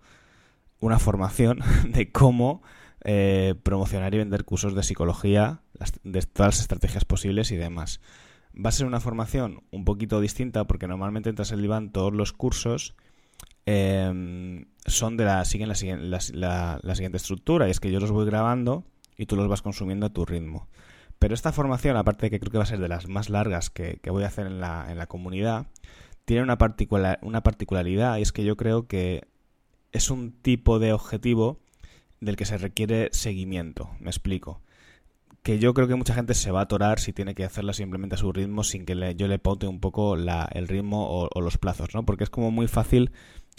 una 0.79 0.99
formación 0.99 1.61
de 1.88 2.12
cómo 2.12 2.62
eh, 3.03 3.55
promocionar 3.62 4.15
y 4.15 4.19
vender 4.19 4.44
cursos 4.44 4.75
de 4.75 4.83
psicología, 4.83 5.61
de 6.03 6.23
todas 6.23 6.56
las 6.56 6.61
estrategias 6.61 7.06
posibles 7.06 7.50
y 7.50 7.56
demás. 7.56 8.00
Va 8.55 8.69
a 8.69 8.73
ser 8.73 8.87
una 8.87 9.00
formación 9.00 9.62
un 9.71 9.87
poquito 9.87 10.21
distinta 10.21 10.67
porque 10.67 10.87
normalmente 10.87 11.31
entras 11.31 11.50
el 11.50 11.62
diván 11.62 11.93
todos 11.93 12.12
los 12.12 12.32
cursos 12.32 12.94
em, 13.67 14.67
son 14.87 15.17
de 15.17 15.25
la 15.25 15.44
siguen 15.44 15.69
la, 15.69 16.81
la 16.82 16.94
siguiente 16.94 17.19
estructura 17.19 17.69
y 17.69 17.71
es 17.71 17.81
que 17.81 17.91
yo 17.91 18.00
los 18.00 18.13
voy 18.13 18.25
grabando 18.25 18.84
y 19.17 19.27
tú 19.27 19.37
los 19.37 19.49
vas 19.49 19.63
consumiendo 19.63 20.06
a 20.06 20.13
tu 20.13 20.25
ritmo. 20.25 20.69
Pero 21.19 21.35
esta 21.35 21.53
formación, 21.53 21.96
aparte 21.96 22.27
de 22.27 22.31
que 22.31 22.41
creo 22.41 22.53
que 22.53 22.58
va 22.58 22.65
a 22.65 22.69
ser 22.69 22.81
de 22.81 22.89
las 22.89 23.08
más 23.08 23.31
largas 23.31 23.70
que, 23.70 23.99
voy 24.08 24.25
a 24.25 24.29
hacer 24.29 24.46
en 24.46 24.61
la, 24.61 24.87
en 24.91 24.99
la 24.99 25.06
comunidad, 25.06 25.67
tiene 26.25 26.43
una, 26.43 26.58
una 27.23 27.43
particularidad 27.43 28.19
y 28.19 28.23
es 28.23 28.32
que 28.32 28.44
yo 28.44 28.56
creo 28.56 28.87
que 28.87 29.27
es 29.93 30.11
un 30.11 30.32
tipo 30.32 30.79
de 30.79 30.93
objetivo 30.93 31.58
del 32.20 32.37
que 32.37 32.44
se 32.44 32.58
requiere 32.58 33.08
seguimiento. 33.13 33.91
Me 34.01 34.11
explico. 34.11 34.61
Que 35.43 35.58
yo 35.58 35.75
creo 35.75 35.87
que 35.87 35.94
mucha 35.94 36.15
gente 36.15 36.35
se 36.35 36.51
va 36.51 36.61
a 36.61 36.65
atorar 36.65 36.99
si 36.99 37.13
tiene 37.13 37.35
que 37.35 37.44
hacerla 37.44 37.73
simplemente 37.73 38.17
a 38.17 38.19
su 38.19 38.32
ritmo 38.32 38.65
sin 38.65 38.85
que 38.85 39.15
yo 39.17 39.29
le 39.29 39.39
paute 39.39 39.67
un 39.69 39.81
poco 39.81 40.17
la, 40.17 40.49
el 40.53 40.67
ritmo 40.67 41.08
o, 41.08 41.29
o, 41.32 41.41
los 41.41 41.56
plazos, 41.56 41.94
¿no? 41.94 42.05
Porque 42.05 42.25
es 42.25 42.31
como 42.31 42.51
muy 42.51 42.67
fácil 42.67 43.13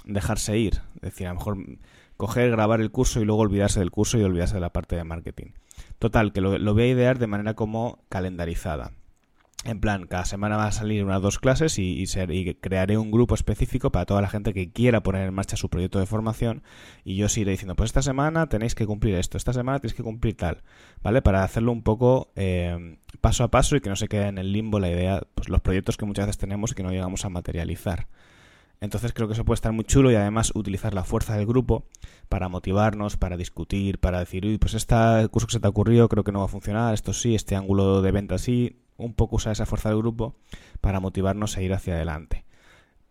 dejarse 0.04 0.58
ir. 0.58 0.82
Es 0.96 1.14
decir, 1.14 1.28
a 1.28 1.30
lo 1.30 1.36
mejor 1.36 1.58
coger, 2.18 2.52
grabar 2.52 2.82
el 2.82 2.92
curso 2.92 3.22
y 3.22 3.26
luego 3.26 3.42
olvidarse 3.42 3.80
del 3.80 3.92
curso 3.92 4.18
y 4.18 4.24
olvidarse 4.24 4.56
de 4.56 4.62
la 4.62 4.74
parte 4.74 4.96
de 4.96 5.04
marketing. 5.04 5.52
Total, 6.00 6.34
que 6.34 6.42
lo, 6.42 6.74
voy 6.74 6.84
a 6.84 6.88
idear 6.88 7.20
de 7.20 7.28
manera 7.28 7.54
como 7.54 8.04
calendarizada. 8.10 8.92
En 9.64 9.80
plan, 9.80 10.06
cada 10.06 10.24
semana 10.24 10.56
va 10.56 10.68
a 10.68 10.72
salir 10.72 11.04
unas 11.04 11.22
dos 11.22 11.40
clases 11.40 11.78
y, 11.80 12.04
y, 12.04 12.54
crearé 12.56 12.98
un 12.98 13.12
grupo 13.12 13.34
específico 13.34 13.92
para 13.92 14.06
toda 14.06 14.22
la 14.22 14.30
gente 14.30 14.54
que 14.54 14.72
quiera 14.72 15.02
poner 15.02 15.28
en 15.28 15.34
marcha 15.34 15.58
su 15.58 15.70
proyecto 15.70 16.00
de 16.00 16.06
formación 16.06 16.64
y 17.04 17.16
yo 17.16 17.26
os 17.26 17.38
iré 17.38 17.52
diciendo, 17.52 17.76
pues 17.76 17.90
esta 17.90 18.04
semana 18.04 18.48
tenéis 18.48 18.76
que 18.76 18.86
cumplir 18.86 19.16
esto, 19.16 19.36
esta 19.36 19.54
semana 19.54 19.80
tenéis 19.80 19.96
que 19.96 20.04
cumplir 20.04 20.38
tal, 20.38 20.64
¿vale? 21.02 21.22
Para 21.22 21.44
hacerlo 21.44 21.72
un 21.72 21.82
poco 21.82 22.32
eh, 22.36 23.00
paso 23.20 23.44
a 23.44 23.52
paso 23.52 23.76
y 23.76 23.82
que 23.82 23.90
no 23.90 23.96
se 23.96 24.08
quede 24.08 24.28
en 24.28 24.38
el 24.38 24.54
limbo 24.54 24.80
la 24.80 24.90
idea, 24.90 25.24
pues 25.34 25.50
los 25.50 25.60
proyectos 25.60 25.98
que 25.98 26.06
muchas 26.06 26.28
veces 26.28 26.38
tenemos 26.38 26.72
y 26.72 26.76
que 26.76 26.84
no 26.84 26.92
llegamos 26.92 27.26
a 27.26 27.30
materializar. 27.30 28.08
Entonces 28.80 29.14
creo 29.14 29.28
que 29.28 29.34
eso 29.34 29.46
puede 29.46 29.56
estar 29.56 29.72
muy 29.72 29.86
chulo 29.86 30.12
y 30.12 30.16
además 30.16 30.52
utilizar 30.54 30.94
la 30.94 31.04
fuerza 31.04 31.36
del 31.36 31.48
grupo 31.48 31.86
para 32.30 32.48
motivarnos, 32.48 33.18
para 33.18 33.36
discutir, 33.38 34.00
para 34.00 34.20
decir, 34.20 34.46
uy, 34.46 34.58
pues 34.58 34.76
este 34.76 34.96
curso 35.32 35.48
que 35.48 35.54
se 35.54 35.60
te 35.60 35.68
ha 35.68 35.70
ocurrido 35.70 36.08
creo 36.10 36.24
que 36.24 36.32
no 36.32 36.40
va 36.40 36.46
a 36.46 36.50
funcionar, 36.50 36.94
esto 36.94 37.14
sí, 37.14 37.34
este 37.34 37.56
ángulo 37.56 38.02
de 38.02 38.12
venta 38.12 38.38
sí, 38.38 38.84
un 38.98 39.14
poco 39.14 39.38
usar 39.38 39.54
esa 39.54 39.66
fuerza 39.66 39.90
del 39.90 39.98
grupo 40.00 40.36
para 40.82 41.00
motivarnos 41.00 41.58
a 41.58 41.62
ir 41.62 41.74
hacia 41.74 41.96
adelante. 41.96 42.46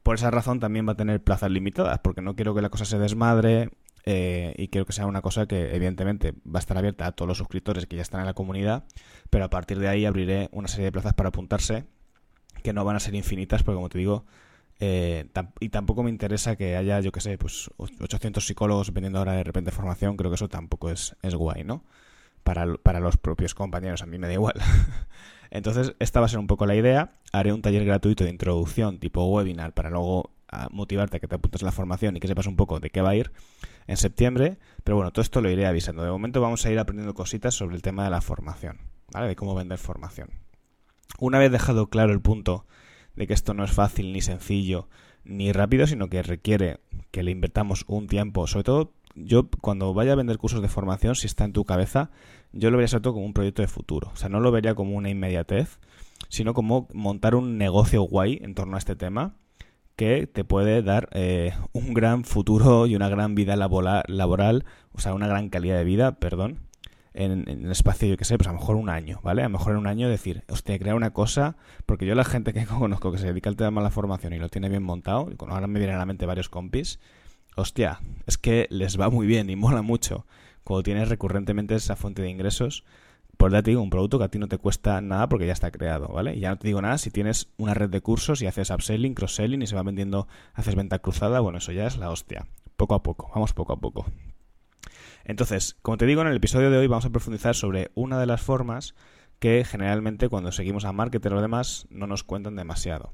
Por 0.02 0.14
esa 0.14 0.30
razón 0.30 0.60
también 0.60 0.86
va 0.86 0.92
a 0.92 0.96
tener 0.96 1.22
plazas 1.22 1.50
limitadas, 1.50 1.98
porque 1.98 2.22
no 2.22 2.36
quiero 2.36 2.54
que 2.54 2.62
la 2.62 2.68
cosa 2.68 2.84
se 2.84 2.98
desmadre 2.98 3.70
eh, 4.04 4.54
y 4.56 4.68
quiero 4.68 4.86
que 4.86 4.92
sea 4.92 5.06
una 5.06 5.20
cosa 5.20 5.46
que 5.46 5.74
evidentemente 5.74 6.32
va 6.46 6.58
a 6.58 6.60
estar 6.60 6.78
abierta 6.78 7.06
a 7.06 7.12
todos 7.12 7.28
los 7.28 7.38
suscriptores 7.38 7.86
que 7.86 7.96
ya 7.96 8.02
están 8.02 8.20
en 8.20 8.26
la 8.26 8.34
comunidad, 8.34 8.84
pero 9.30 9.44
a 9.44 9.50
partir 9.50 9.80
de 9.80 9.88
ahí 9.88 10.04
abriré 10.04 10.48
una 10.52 10.68
serie 10.68 10.86
de 10.86 10.92
plazas 10.92 11.14
para 11.14 11.30
apuntarse 11.30 11.86
que 12.62 12.72
no 12.72 12.84
van 12.84 12.94
a 12.94 13.00
ser 13.00 13.16
infinitas, 13.16 13.64
porque 13.64 13.76
como 13.76 13.88
te 13.88 13.98
digo, 13.98 14.26
Eh, 14.78 15.26
y 15.60 15.68
tampoco 15.70 16.02
me 16.02 16.10
interesa 16.10 16.56
que 16.56 16.76
haya, 16.76 17.00
yo 17.00 17.12
que 17.12 17.20
sé, 17.20 17.38
pues 17.38 17.70
800 17.78 18.44
psicólogos 18.44 18.92
vendiendo 18.92 19.18
ahora 19.18 19.32
de 19.32 19.44
repente 19.44 19.70
formación. 19.70 20.16
Creo 20.16 20.30
que 20.30 20.36
eso 20.36 20.48
tampoco 20.48 20.90
es, 20.90 21.16
es 21.22 21.34
guay, 21.34 21.64
¿no? 21.64 21.84
Para, 22.42 22.76
para 22.76 23.00
los 23.00 23.16
propios 23.16 23.54
compañeros, 23.54 24.02
a 24.02 24.06
mí 24.06 24.18
me 24.18 24.26
da 24.26 24.34
igual. 24.34 24.54
Entonces, 25.50 25.94
esta 25.98 26.20
va 26.20 26.26
a 26.26 26.28
ser 26.28 26.38
un 26.38 26.46
poco 26.46 26.66
la 26.66 26.74
idea. 26.74 27.12
Haré 27.32 27.52
un 27.52 27.62
taller 27.62 27.84
gratuito 27.84 28.24
de 28.24 28.30
introducción 28.30 28.98
tipo 28.98 29.24
webinar 29.26 29.72
para 29.72 29.90
luego 29.90 30.30
ah, 30.48 30.68
motivarte 30.70 31.16
a 31.16 31.20
que 31.20 31.28
te 31.28 31.36
apuntes 31.36 31.62
a 31.62 31.66
la 31.66 31.72
formación 31.72 32.16
y 32.16 32.20
que 32.20 32.28
sepas 32.28 32.46
un 32.46 32.56
poco 32.56 32.80
de 32.80 32.90
qué 32.90 33.00
va 33.00 33.10
a 33.10 33.16
ir 33.16 33.32
en 33.86 33.96
septiembre. 33.96 34.58
Pero 34.84 34.96
bueno, 34.96 35.12
todo 35.12 35.22
esto 35.22 35.40
lo 35.40 35.50
iré 35.50 35.66
avisando. 35.66 36.02
De 36.04 36.10
momento 36.10 36.40
vamos 36.40 36.64
a 36.66 36.70
ir 36.70 36.78
aprendiendo 36.78 37.14
cositas 37.14 37.54
sobre 37.54 37.76
el 37.76 37.82
tema 37.82 38.04
de 38.04 38.10
la 38.10 38.20
formación, 38.20 38.78
¿vale? 39.12 39.28
De 39.28 39.36
cómo 39.36 39.54
vender 39.54 39.78
formación. 39.78 40.30
Una 41.18 41.38
vez 41.38 41.50
dejado 41.50 41.88
claro 41.88 42.12
el 42.12 42.20
punto 42.20 42.66
de 43.16 43.26
que 43.26 43.34
esto 43.34 43.54
no 43.54 43.64
es 43.64 43.72
fácil 43.72 44.12
ni 44.12 44.20
sencillo 44.20 44.88
ni 45.24 45.52
rápido, 45.52 45.86
sino 45.86 46.08
que 46.08 46.22
requiere 46.22 46.78
que 47.10 47.22
le 47.22 47.32
invertamos 47.32 47.84
un 47.88 48.06
tiempo, 48.06 48.46
sobre 48.46 48.64
todo 48.64 48.92
yo 49.16 49.48
cuando 49.60 49.94
vaya 49.94 50.12
a 50.12 50.16
vender 50.16 50.38
cursos 50.38 50.62
de 50.62 50.68
formación, 50.68 51.16
si 51.16 51.26
está 51.26 51.44
en 51.44 51.52
tu 51.52 51.64
cabeza, 51.64 52.10
yo 52.52 52.70
lo 52.70 52.76
vería 52.76 52.88
sobre 52.88 53.02
todo 53.02 53.14
como 53.14 53.26
un 53.26 53.32
proyecto 53.32 53.62
de 53.62 53.68
futuro. 53.68 54.10
O 54.12 54.16
sea, 54.16 54.28
no 54.28 54.40
lo 54.40 54.52
vería 54.52 54.74
como 54.74 54.94
una 54.94 55.08
inmediatez, 55.08 55.78
sino 56.28 56.54
como 56.54 56.88
montar 56.92 57.34
un 57.34 57.58
negocio 57.58 58.02
guay 58.02 58.38
en 58.42 58.54
torno 58.54 58.76
a 58.76 58.78
este 58.78 58.94
tema 58.94 59.34
que 59.96 60.26
te 60.26 60.44
puede 60.44 60.82
dar 60.82 61.08
eh, 61.12 61.54
un 61.72 61.94
gran 61.94 62.24
futuro 62.24 62.86
y 62.86 62.94
una 62.94 63.08
gran 63.08 63.34
vida 63.34 63.56
laboral, 63.56 64.64
o 64.92 65.00
sea, 65.00 65.14
una 65.14 65.26
gran 65.26 65.48
calidad 65.48 65.78
de 65.78 65.84
vida, 65.84 66.18
perdón, 66.18 66.60
en, 67.16 67.48
el 67.48 67.70
espacio, 67.70 68.08
yo 68.08 68.16
que 68.16 68.24
sé, 68.24 68.36
pues 68.36 68.48
a 68.48 68.52
lo 68.52 68.58
mejor 68.58 68.76
un 68.76 68.88
año, 68.88 69.20
¿vale? 69.22 69.42
A 69.42 69.46
lo 69.46 69.50
mejor 69.50 69.72
en 69.72 69.78
un 69.78 69.86
año 69.86 70.08
decir, 70.08 70.44
hostia, 70.48 70.78
crear 70.78 70.94
una 70.94 71.12
cosa, 71.12 71.56
porque 71.86 72.06
yo 72.06 72.14
la 72.14 72.24
gente 72.24 72.52
que 72.52 72.64
conozco 72.66 73.12
que 73.12 73.18
se 73.18 73.26
dedica 73.26 73.50
al 73.50 73.56
tema 73.56 73.80
de 73.80 73.84
la 73.84 73.90
formación 73.90 74.32
y 74.32 74.38
lo 74.38 74.48
tiene 74.48 74.68
bien 74.68 74.82
montado, 74.82 75.30
y 75.30 75.36
ahora 75.40 75.66
me 75.66 75.78
vienen 75.78 75.96
a 75.96 75.98
la 75.98 76.06
mente 76.06 76.26
varios 76.26 76.48
compis, 76.48 77.00
hostia, 77.56 78.00
es 78.26 78.38
que 78.38 78.66
les 78.70 79.00
va 79.00 79.10
muy 79.10 79.26
bien 79.26 79.50
y 79.50 79.56
mola 79.56 79.82
mucho 79.82 80.26
cuando 80.62 80.82
tienes 80.82 81.08
recurrentemente 81.08 81.74
esa 81.74 81.96
fuente 81.96 82.22
de 82.22 82.30
ingresos. 82.30 82.84
Por 83.36 83.52
ya 83.52 83.62
te 83.62 83.70
digo, 83.70 83.82
un 83.82 83.90
producto 83.90 84.18
que 84.18 84.24
a 84.24 84.28
ti 84.28 84.38
no 84.38 84.48
te 84.48 84.58
cuesta 84.58 85.00
nada 85.00 85.28
porque 85.28 85.46
ya 85.46 85.52
está 85.52 85.70
creado, 85.70 86.08
¿vale? 86.08 86.34
Y 86.34 86.40
ya 86.40 86.50
no 86.50 86.58
te 86.58 86.66
digo 86.66 86.80
nada 86.80 86.98
si 86.98 87.10
tienes 87.10 87.48
una 87.58 87.74
red 87.74 87.90
de 87.90 88.00
cursos 88.00 88.40
y 88.42 88.46
haces 88.46 88.70
upselling, 88.70 89.14
cross-selling 89.14 89.62
y 89.62 89.66
se 89.66 89.76
va 89.76 89.82
vendiendo, 89.82 90.26
haces 90.54 90.74
venta 90.74 90.98
cruzada, 90.98 91.40
bueno, 91.40 91.58
eso 91.58 91.72
ya 91.72 91.86
es 91.86 91.98
la 91.98 92.10
hostia. 92.10 92.46
Poco 92.76 92.94
a 92.94 93.02
poco, 93.02 93.30
vamos 93.34 93.52
poco 93.52 93.74
a 93.74 93.76
poco. 93.76 94.06
Entonces, 95.26 95.76
como 95.82 95.96
te 95.96 96.06
digo, 96.06 96.22
en 96.22 96.28
el 96.28 96.36
episodio 96.36 96.70
de 96.70 96.78
hoy 96.78 96.86
vamos 96.86 97.04
a 97.04 97.10
profundizar 97.10 97.56
sobre 97.56 97.90
una 97.96 98.20
de 98.20 98.26
las 98.26 98.40
formas 98.40 98.94
que 99.40 99.64
generalmente 99.64 100.28
cuando 100.28 100.52
seguimos 100.52 100.84
a 100.84 100.92
marketer 100.92 101.34
o 101.34 101.42
demás 101.42 101.88
no 101.90 102.06
nos 102.06 102.22
cuentan 102.22 102.54
demasiado. 102.54 103.12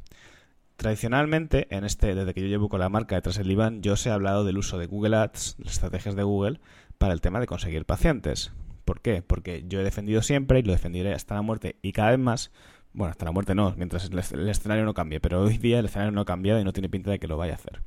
Tradicionalmente, 0.77 1.75
en 1.75 1.85
este, 1.85 2.15
desde 2.15 2.35
que 2.35 2.43
yo 2.43 2.49
llevo 2.49 2.69
con 2.69 2.81
la 2.81 2.91
marca 2.91 3.15
detrás 3.15 3.39
del 3.39 3.51
Iván, 3.51 3.81
yo 3.81 3.95
os 3.95 4.07
he 4.07 4.11
hablado 4.11 4.45
del 4.45 4.59
uso 4.59 4.77
de 4.79 4.87
Google 4.87 5.17
Ads, 5.17 5.57
las 5.59 5.73
estrategias 5.73 6.15
de 6.15 6.23
Google, 6.23 6.61
para 6.99 7.15
el 7.15 7.23
tema 7.23 7.41
de 7.41 7.47
conseguir 7.47 7.87
pacientes. 7.87 8.53
¿Por 8.85 9.01
qué? 9.01 9.23
Porque 9.23 9.65
yo 9.67 9.81
he 9.81 9.85
defendido 9.85 10.21
siempre 10.21 10.59
y 10.59 10.63
lo 10.63 10.73
defendiré 10.73 11.15
hasta 11.15 11.35
la 11.35 11.43
muerte 11.43 11.77
y 11.81 11.93
cada 11.93 12.11
vez 12.11 12.19
más, 12.19 12.53
bueno, 12.93 13.13
hasta 13.13 13.25
la 13.25 13.33
muerte 13.33 13.55
no, 13.55 13.75
mientras 13.79 14.11
el, 14.11 14.49
escenario 14.51 14.85
no 14.85 14.93
cambie, 14.93 15.19
pero 15.19 15.41
hoy 15.41 15.57
día 15.57 15.79
el 15.79 15.87
escenario 15.87 16.13
no 16.13 16.21
ha 16.21 16.27
cambiado 16.27 16.61
y 16.61 16.65
no 16.65 16.75
tiene 16.75 16.91
pinta 16.91 17.11
de 17.11 17.19
que 17.19 17.27
lo 17.27 17.39
vaya 17.39 17.55
a 17.55 17.57
hacer. 17.57 17.81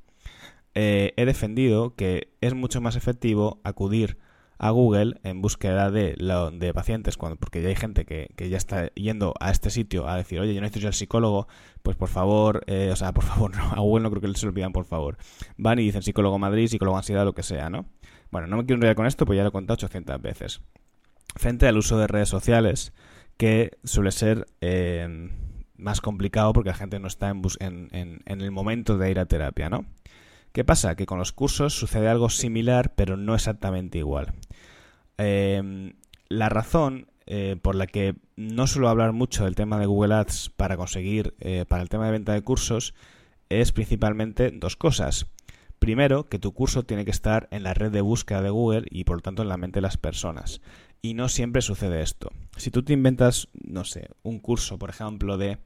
Eh, 0.75 1.13
he 1.15 1.25
defendido 1.25 1.95
que 1.95 2.33
es 2.41 2.53
mucho 2.53 2.81
más 2.81 2.97
efectivo 2.97 3.61
acudir 3.63 4.17
a 4.57 4.69
Google 4.69 5.19
en 5.23 5.41
búsqueda 5.41 5.91
de, 5.91 6.15
de 6.53 6.73
pacientes, 6.73 7.17
cuando, 7.17 7.37
porque 7.37 7.61
ya 7.61 7.69
hay 7.69 7.75
gente 7.75 8.05
que, 8.05 8.29
ya 8.37 8.57
está 8.57 8.87
yendo 8.93 9.33
a 9.39 9.51
este 9.51 9.69
sitio 9.69 10.07
a 10.07 10.15
decir, 10.15 10.39
oye, 10.39 10.53
yo 10.53 10.61
necesito 10.61 10.85
ir 10.85 10.87
al 10.87 10.93
psicólogo, 10.93 11.47
pues 11.83 11.97
por 11.97 12.09
favor, 12.09 12.63
eh, 12.67 12.89
o 12.91 12.95
sea, 12.95 13.13
por 13.13 13.23
favor, 13.23 13.55
no, 13.55 13.63
a 13.63 13.79
Google 13.79 14.03
no 14.03 14.11
creo 14.11 14.21
que 14.21 14.39
se 14.39 14.45
lo 14.45 14.53
pidan 14.53 14.71
por 14.71 14.85
favor. 14.85 15.17
Van 15.57 15.79
y 15.79 15.83
dicen 15.83 16.03
psicólogo 16.03 16.39
Madrid, 16.39 16.67
psicólogo 16.67 16.97
ansiedad, 16.97 17.25
lo 17.25 17.33
que 17.33 17.43
sea, 17.43 17.69
¿no? 17.69 17.85
Bueno, 18.31 18.47
no 18.47 18.57
me 18.57 18.65
quiero 18.65 18.75
enrollar 18.77 18.95
con 18.95 19.05
esto, 19.05 19.25
pues 19.25 19.37
ya 19.37 19.43
lo 19.43 19.49
he 19.49 19.51
contado 19.51 19.75
800 19.75 20.21
veces. 20.21 20.61
Frente 21.35 21.67
al 21.67 21.77
uso 21.77 21.97
de 21.97 22.07
redes 22.07 22.29
sociales, 22.29 22.93
que 23.37 23.77
suele 23.83 24.11
ser 24.11 24.47
eh, 24.61 25.29
más 25.77 25.99
complicado 25.99 26.53
porque 26.53 26.69
la 26.69 26.75
gente 26.75 26.99
no 26.99 27.07
está 27.07 27.29
en, 27.29 27.41
en, 27.91 28.21
en 28.25 28.41
el 28.41 28.51
momento 28.51 28.97
de 28.97 29.11
ir 29.11 29.19
a 29.19 29.25
terapia, 29.25 29.69
¿no? 29.69 29.85
¿Qué 30.55 30.63
pasa? 30.63 30.95
Que 30.95 31.05
con 31.05 31.19
los 31.19 31.33
cursos 31.33 31.73
sucede 31.73 32.07
algo 32.07 32.29
similar, 32.29 32.93
pero 32.95 33.17
no 33.17 33.35
exactamente 33.35 33.97
igual. 33.97 34.31
Em, 35.17 35.95
la 36.29 36.47
razón 36.47 37.07
eh, 37.25 37.57
por 37.61 37.75
la 37.75 37.87
que 37.87 38.15
no 38.37 38.65
suelo 38.65 38.87
hablar 38.87 39.11
mucho 39.11 39.43
del 39.43 39.55
tema 39.55 39.77
de 39.79 39.85
Google 39.85 40.15
Ads 40.15 40.53
para 40.55 40.77
conseguir, 40.77 41.35
eh, 41.39 41.65
para 41.67 41.83
el 41.83 41.89
tema 41.89 42.05
de 42.05 42.13
venta 42.13 42.31
de 42.31 42.41
cursos, 42.41 42.93
es 43.49 43.73
principalmente 43.73 44.49
dos 44.51 44.77
cosas. 44.77 45.25
Primero, 45.77 46.29
que 46.29 46.39
tu 46.39 46.53
curso 46.53 46.83
tiene 46.83 47.03
que 47.03 47.11
estar 47.11 47.49
en 47.51 47.63
la 47.63 47.73
red 47.73 47.91
de 47.91 47.99
búsqueda 47.99 48.41
de 48.41 48.49
Google 48.49 48.85
y 48.89 49.03
por 49.03 49.17
lo 49.17 49.23
tanto 49.23 49.41
en 49.41 49.49
la 49.49 49.57
mente 49.57 49.79
de 49.79 49.81
las 49.81 49.97
personas. 49.97 50.61
Y 51.01 51.15
no 51.15 51.27
siempre 51.27 51.61
sucede 51.63 52.01
esto. 52.01 52.31
Si 52.55 52.71
tú 52.71 52.81
te 52.81 52.93
inventas, 52.93 53.49
no 53.61 53.83
sé, 53.83 54.07
un 54.23 54.39
curso, 54.39 54.79
por 54.79 54.89
ejemplo, 54.89 55.37
de 55.37 55.57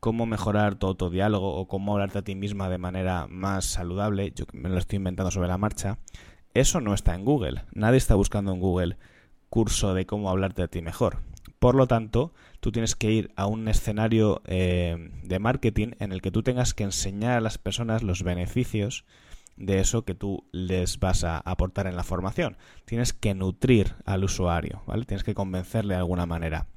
cómo 0.00 0.26
mejorar 0.26 0.76
todo 0.76 0.96
tu 0.96 1.10
diálogo 1.10 1.54
o 1.54 1.68
cómo 1.68 1.92
hablarte 1.92 2.18
a 2.18 2.22
ti 2.22 2.34
misma 2.34 2.68
de 2.68 2.78
manera 2.78 3.26
más 3.28 3.64
saludable, 3.64 4.32
yo 4.34 4.44
me 4.52 4.68
lo 4.68 4.78
estoy 4.78 4.96
inventando 4.96 5.30
sobre 5.30 5.48
la 5.48 5.58
marcha, 5.58 5.98
eso 6.54 6.80
no 6.80 6.94
está 6.94 7.14
en 7.14 7.24
Google. 7.24 7.62
Nadie 7.72 7.98
está 7.98 8.14
buscando 8.14 8.52
en 8.52 8.60
Google 8.60 8.96
curso 9.48 9.94
de 9.94 10.06
cómo 10.06 10.30
hablarte 10.30 10.62
a 10.62 10.68
ti 10.68 10.82
mejor. 10.82 11.22
Por 11.58 11.74
lo 11.74 11.86
tanto, 11.86 12.32
tú 12.60 12.70
tienes 12.70 12.94
que 12.94 13.10
ir 13.10 13.32
a 13.36 13.46
un 13.46 13.66
escenario 13.66 14.42
eh, 14.46 15.10
de 15.24 15.38
marketing 15.38 15.92
en 15.98 16.12
el 16.12 16.22
que 16.22 16.30
tú 16.30 16.42
tengas 16.42 16.74
que 16.74 16.84
enseñar 16.84 17.38
a 17.38 17.40
las 17.40 17.58
personas 17.58 18.02
los 18.02 18.22
beneficios 18.22 19.04
de 19.56 19.80
eso 19.80 20.04
que 20.04 20.14
tú 20.14 20.44
les 20.52 21.00
vas 21.00 21.24
a 21.24 21.38
aportar 21.38 21.88
en 21.88 21.96
la 21.96 22.04
formación. 22.04 22.56
Tienes 22.84 23.12
que 23.12 23.34
nutrir 23.34 23.96
al 24.04 24.22
usuario, 24.22 24.82
¿vale? 24.86 25.04
Tienes 25.04 25.24
que 25.24 25.34
convencerle 25.34 25.94
de 25.94 26.00
alguna 26.00 26.26
manera. 26.26 26.68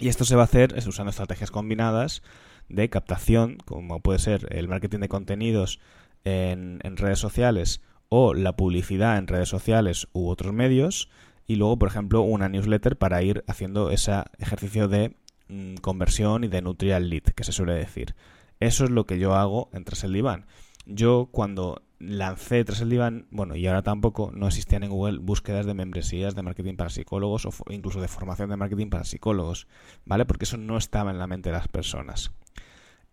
Y 0.00 0.08
esto 0.08 0.24
se 0.24 0.34
va 0.34 0.42
a 0.42 0.44
hacer 0.44 0.74
usando 0.86 1.10
estrategias 1.10 1.52
combinadas 1.52 2.22
de 2.68 2.90
captación, 2.90 3.58
como 3.64 4.00
puede 4.00 4.18
ser 4.18 4.48
el 4.50 4.68
marketing 4.68 5.00
de 5.00 5.08
contenidos 5.08 5.80
en, 6.24 6.96
redes 6.96 7.18
sociales 7.18 7.80
o 8.08 8.34
la 8.34 8.56
publicidad 8.56 9.18
en 9.18 9.26
redes 9.26 9.48
sociales 9.48 10.08
u 10.12 10.28
otros 10.28 10.52
medios, 10.52 11.10
y 11.46 11.56
luego, 11.56 11.78
por 11.78 11.88
ejemplo, 11.88 12.20
una 12.22 12.48
newsletter 12.48 12.96
para 12.96 13.22
ir 13.22 13.44
haciendo 13.46 13.90
ese 13.90 14.12
ejercicio 14.38 14.88
de 14.88 15.16
mm, 15.48 15.76
conversión 15.76 16.44
y 16.44 16.48
de 16.48 16.62
nutrir 16.62 16.92
al 16.92 17.08
lead, 17.08 17.22
que 17.22 17.44
se 17.44 17.52
suele 17.52 17.74
decir. 17.74 18.14
Eso 18.60 18.84
es 18.84 18.90
lo 18.90 19.06
que 19.06 19.18
yo 19.18 19.34
hago 19.34 19.70
en 19.72 19.84
Tras 19.84 20.04
el 20.04 20.12
Diván. 20.12 20.46
Yo 20.84 21.28
cuando 21.30 21.82
lancé 21.98 22.64
Tras 22.64 22.80
el 22.80 23.26
bueno, 23.30 23.56
y 23.56 23.66
ahora 23.66 23.82
tampoco, 23.82 24.30
no 24.34 24.48
existían 24.48 24.82
en 24.82 24.90
Google 24.90 25.18
búsquedas 25.18 25.66
de 25.66 25.74
membresías 25.74 26.34
de 26.34 26.42
marketing 26.42 26.76
para 26.76 26.90
psicólogos 26.90 27.46
o 27.46 27.52
incluso 27.70 28.00
de 28.00 28.08
formación 28.08 28.50
de 28.50 28.56
marketing 28.56 28.88
para 28.88 29.04
psicólogos, 29.04 29.68
¿vale? 30.04 30.24
Porque 30.24 30.44
eso 30.44 30.56
no 30.56 30.76
estaba 30.76 31.10
en 31.10 31.18
la 31.18 31.26
mente 31.26 31.50
de 31.50 31.56
las 31.56 31.68
personas. 31.68 32.32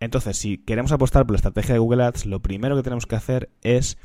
Entonces, 0.00 0.36
si 0.36 0.58
queremos 0.58 0.92
apostar 0.92 1.24
por 1.24 1.32
la 1.32 1.36
estrategia 1.36 1.74
de 1.74 1.78
Google 1.78 2.04
Ads, 2.04 2.26
lo 2.26 2.40
primero 2.40 2.76
que 2.76 2.82
tenemos 2.82 3.06
que 3.06 3.16
hacer 3.16 3.50
es 3.62 3.98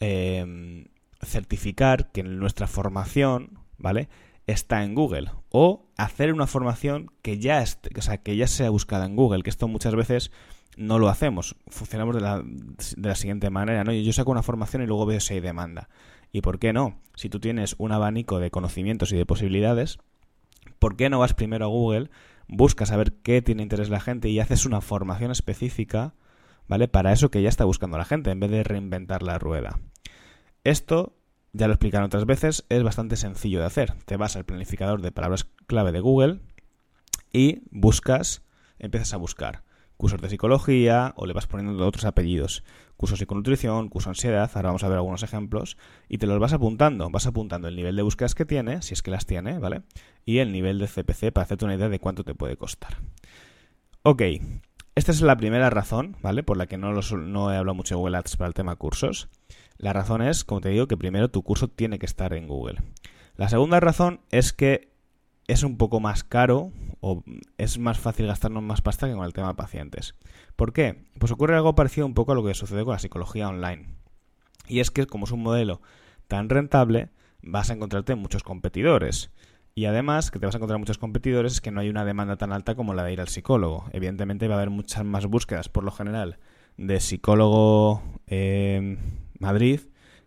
em, 0.00 0.86
certificar 1.22 2.10
que 2.12 2.22
nuestra 2.22 2.66
formación, 2.66 3.58
¿vale? 3.76 4.08
Está 4.46 4.82
en 4.82 4.94
Google. 4.94 5.30
O 5.50 5.90
hacer 5.96 6.32
una 6.32 6.46
formación 6.46 7.10
que 7.22 7.38
ya, 7.38 7.62
o 7.62 8.02
sea, 8.02 8.18
que 8.18 8.36
ya 8.36 8.46
sea 8.46 8.70
buscada 8.70 9.04
en 9.04 9.16
Google, 9.16 9.42
que 9.42 9.50
esto 9.50 9.68
muchas 9.68 9.94
veces 9.94 10.30
no 10.76 10.98
lo 10.98 11.08
hacemos. 11.08 11.56
Funcionamos 11.68 12.14
de 12.14 12.20
la, 12.20 12.42
de 12.42 13.08
la 13.08 13.14
siguiente 13.14 13.50
manera, 13.50 13.84
¿no? 13.84 13.92
Yo 13.92 14.12
saco 14.12 14.30
una 14.30 14.42
formación 14.42 14.82
y 14.82 14.86
luego 14.86 15.06
veo 15.06 15.20
si 15.20 15.34
hay 15.34 15.40
demanda. 15.40 15.88
¿Y 16.32 16.40
por 16.40 16.58
qué 16.58 16.72
no? 16.72 17.00
Si 17.14 17.28
tú 17.28 17.40
tienes 17.40 17.74
un 17.78 17.92
abanico 17.92 18.40
de 18.40 18.50
conocimientos 18.50 19.12
y 19.12 19.16
de 19.16 19.26
posibilidades, 19.26 19.98
¿por 20.78 20.96
qué 20.96 21.10
no 21.10 21.18
vas 21.18 21.34
primero 21.34 21.66
a 21.66 21.68
Google 21.68 22.10
buscas 22.48 22.88
saber 22.88 23.14
qué 23.22 23.42
tiene 23.42 23.62
interés 23.62 23.88
la 23.88 24.00
gente 24.00 24.28
y 24.28 24.40
haces 24.40 24.66
una 24.66 24.80
formación 24.80 25.30
específica, 25.30 26.14
¿vale? 26.68 26.88
Para 26.88 27.12
eso 27.12 27.30
que 27.30 27.42
ya 27.42 27.48
está 27.48 27.64
buscando 27.64 27.98
la 27.98 28.04
gente, 28.04 28.30
en 28.30 28.40
vez 28.40 28.50
de 28.50 28.64
reinventar 28.64 29.22
la 29.22 29.38
rueda. 29.38 29.80
Esto, 30.64 31.16
ya 31.52 31.68
lo 31.68 31.74
explicaron 31.74 32.06
otras 32.06 32.26
veces, 32.26 32.64
es 32.68 32.82
bastante 32.82 33.16
sencillo 33.16 33.60
de 33.60 33.66
hacer. 33.66 33.94
Te 34.04 34.16
vas 34.16 34.36
al 34.36 34.44
planificador 34.44 35.00
de 35.00 35.12
palabras 35.12 35.44
clave 35.66 35.92
de 35.92 36.00
Google 36.00 36.40
y 37.32 37.62
buscas, 37.70 38.42
empiezas 38.78 39.14
a 39.14 39.18
buscar 39.18 39.62
cursos 39.96 40.20
de 40.20 40.28
psicología 40.28 41.12
o 41.16 41.26
le 41.26 41.32
vas 41.32 41.46
poniendo 41.46 41.86
otros 41.86 42.04
apellidos. 42.04 42.64
Curso 42.96 43.16
psiconutrición, 43.16 43.88
curso 43.88 44.10
ansiedad, 44.10 44.50
ahora 44.54 44.68
vamos 44.68 44.84
a 44.84 44.88
ver 44.88 44.96
algunos 44.96 45.22
ejemplos, 45.22 45.76
y 46.08 46.18
te 46.18 46.26
los 46.26 46.38
vas 46.38 46.52
apuntando. 46.52 47.10
Vas 47.10 47.26
apuntando 47.26 47.68
el 47.68 47.76
nivel 47.76 47.96
de 47.96 48.02
búsquedas 48.02 48.34
que 48.34 48.44
tiene, 48.44 48.82
si 48.82 48.94
es 48.94 49.02
que 49.02 49.10
las 49.10 49.26
tiene, 49.26 49.58
¿vale? 49.58 49.82
Y 50.24 50.38
el 50.38 50.52
nivel 50.52 50.78
de 50.78 50.86
CPC 50.86 51.32
para 51.32 51.44
hacerte 51.44 51.64
una 51.64 51.74
idea 51.74 51.88
de 51.88 51.98
cuánto 51.98 52.24
te 52.24 52.34
puede 52.34 52.56
costar. 52.56 52.98
Ok, 54.02 54.22
esta 54.94 55.12
es 55.12 55.20
la 55.20 55.36
primera 55.36 55.68
razón, 55.68 56.16
¿vale? 56.22 56.42
Por 56.42 56.56
la 56.56 56.66
que 56.66 56.78
no, 56.78 56.92
no 56.92 57.52
he 57.52 57.56
hablado 57.56 57.74
mucho 57.74 57.94
de 57.94 57.98
Google 57.98 58.16
Ads 58.16 58.36
para 58.36 58.48
el 58.48 58.54
tema 58.54 58.76
cursos. 58.76 59.28
La 59.76 59.92
razón 59.92 60.22
es, 60.22 60.44
como 60.44 60.62
te 60.62 60.70
digo, 60.70 60.86
que 60.86 60.96
primero 60.96 61.28
tu 61.30 61.42
curso 61.42 61.68
tiene 61.68 61.98
que 61.98 62.06
estar 62.06 62.32
en 62.32 62.48
Google. 62.48 62.78
La 63.36 63.50
segunda 63.50 63.78
razón 63.78 64.20
es 64.30 64.54
que 64.54 64.95
es 65.48 65.62
un 65.62 65.76
poco 65.76 66.00
más 66.00 66.24
caro 66.24 66.72
o 67.00 67.22
es 67.58 67.78
más 67.78 67.98
fácil 67.98 68.26
gastarnos 68.26 68.62
más 68.62 68.80
pasta 68.80 69.06
que 69.06 69.14
con 69.14 69.24
el 69.24 69.32
tema 69.32 69.48
de 69.48 69.54
pacientes. 69.54 70.14
¿Por 70.56 70.72
qué? 70.72 71.04
Pues 71.18 71.32
ocurre 71.32 71.56
algo 71.56 71.74
parecido 71.74 72.06
un 72.06 72.14
poco 72.14 72.32
a 72.32 72.34
lo 72.34 72.44
que 72.44 72.54
sucede 72.54 72.84
con 72.84 72.92
la 72.92 72.98
psicología 72.98 73.48
online. 73.48 73.86
Y 74.68 74.80
es 74.80 74.90
que 74.90 75.06
como 75.06 75.26
es 75.26 75.32
un 75.32 75.42
modelo 75.42 75.80
tan 76.26 76.48
rentable, 76.48 77.10
vas 77.42 77.70
a 77.70 77.74
encontrarte 77.74 78.14
muchos 78.14 78.42
competidores. 78.42 79.30
Y 79.74 79.84
además, 79.84 80.30
que 80.30 80.38
te 80.38 80.46
vas 80.46 80.54
a 80.54 80.58
encontrar 80.58 80.78
muchos 80.78 80.98
competidores 80.98 81.52
es 81.52 81.60
que 81.60 81.70
no 81.70 81.80
hay 81.80 81.90
una 81.90 82.04
demanda 82.04 82.36
tan 82.36 82.52
alta 82.52 82.74
como 82.74 82.94
la 82.94 83.04
de 83.04 83.12
ir 83.12 83.20
al 83.20 83.28
psicólogo. 83.28 83.84
Evidentemente 83.92 84.48
va 84.48 84.54
a 84.54 84.58
haber 84.58 84.70
muchas 84.70 85.04
más 85.04 85.26
búsquedas, 85.26 85.68
por 85.68 85.84
lo 85.84 85.90
general, 85.90 86.38
de 86.78 86.98
psicólogo 86.98 88.02
Madrid 89.38 89.80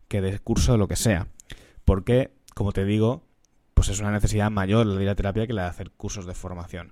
que 0.07 0.21
de 0.21 0.39
curso 0.39 0.73
de 0.73 0.77
lo 0.77 0.88
que 0.88 0.95
sea. 0.95 1.27
Porque, 1.83 2.31
como 2.53 2.71
te 2.73 2.85
digo, 2.85 3.23
pues 3.79 3.88
es 3.88 4.01
una 4.01 4.12
necesidad 4.12 4.51
mayor 4.51 4.86
la 4.86 4.95
de 4.98 5.03
ir 5.03 5.09
a 5.09 5.15
terapia 5.15 5.48
que 5.48 5.53
la 5.53 5.62
de 5.62 5.69
hacer 5.69 5.91
cursos 5.91 6.25
de 6.25 6.33
formación. 6.33 6.91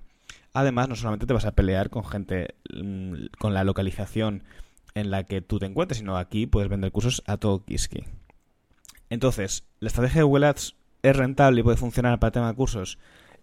Además, 0.54 0.88
no 0.88 0.96
solamente 0.96 1.26
te 1.26 1.34
vas 1.34 1.44
a 1.44 1.52
pelear 1.52 1.90
con 1.90 2.02
gente 2.02 2.54
mm, 2.74 3.26
con 3.38 3.52
la 3.52 3.62
localización 3.62 4.42
en 4.94 5.10
la 5.10 5.24
que 5.24 5.42
tú 5.42 5.58
te 5.58 5.66
encuentres, 5.66 5.98
sino 5.98 6.16
aquí 6.16 6.46
puedes 6.46 6.70
vender 6.70 6.90
cursos 6.90 7.22
a 7.26 7.36
todo 7.36 7.62
Kiski. 7.62 8.04
Entonces, 9.10 9.64
¿la 9.80 9.88
estrategia 9.88 10.20
de 10.20 10.24
Google 10.24 10.46
Ads 10.46 10.76
es 11.02 11.14
rentable 11.14 11.60
y 11.60 11.62
puede 11.62 11.76
funcionar 11.76 12.18
para 12.20 12.28
el 12.28 12.32
tema 12.32 12.48
de 12.48 12.54
cursos? 12.54 12.98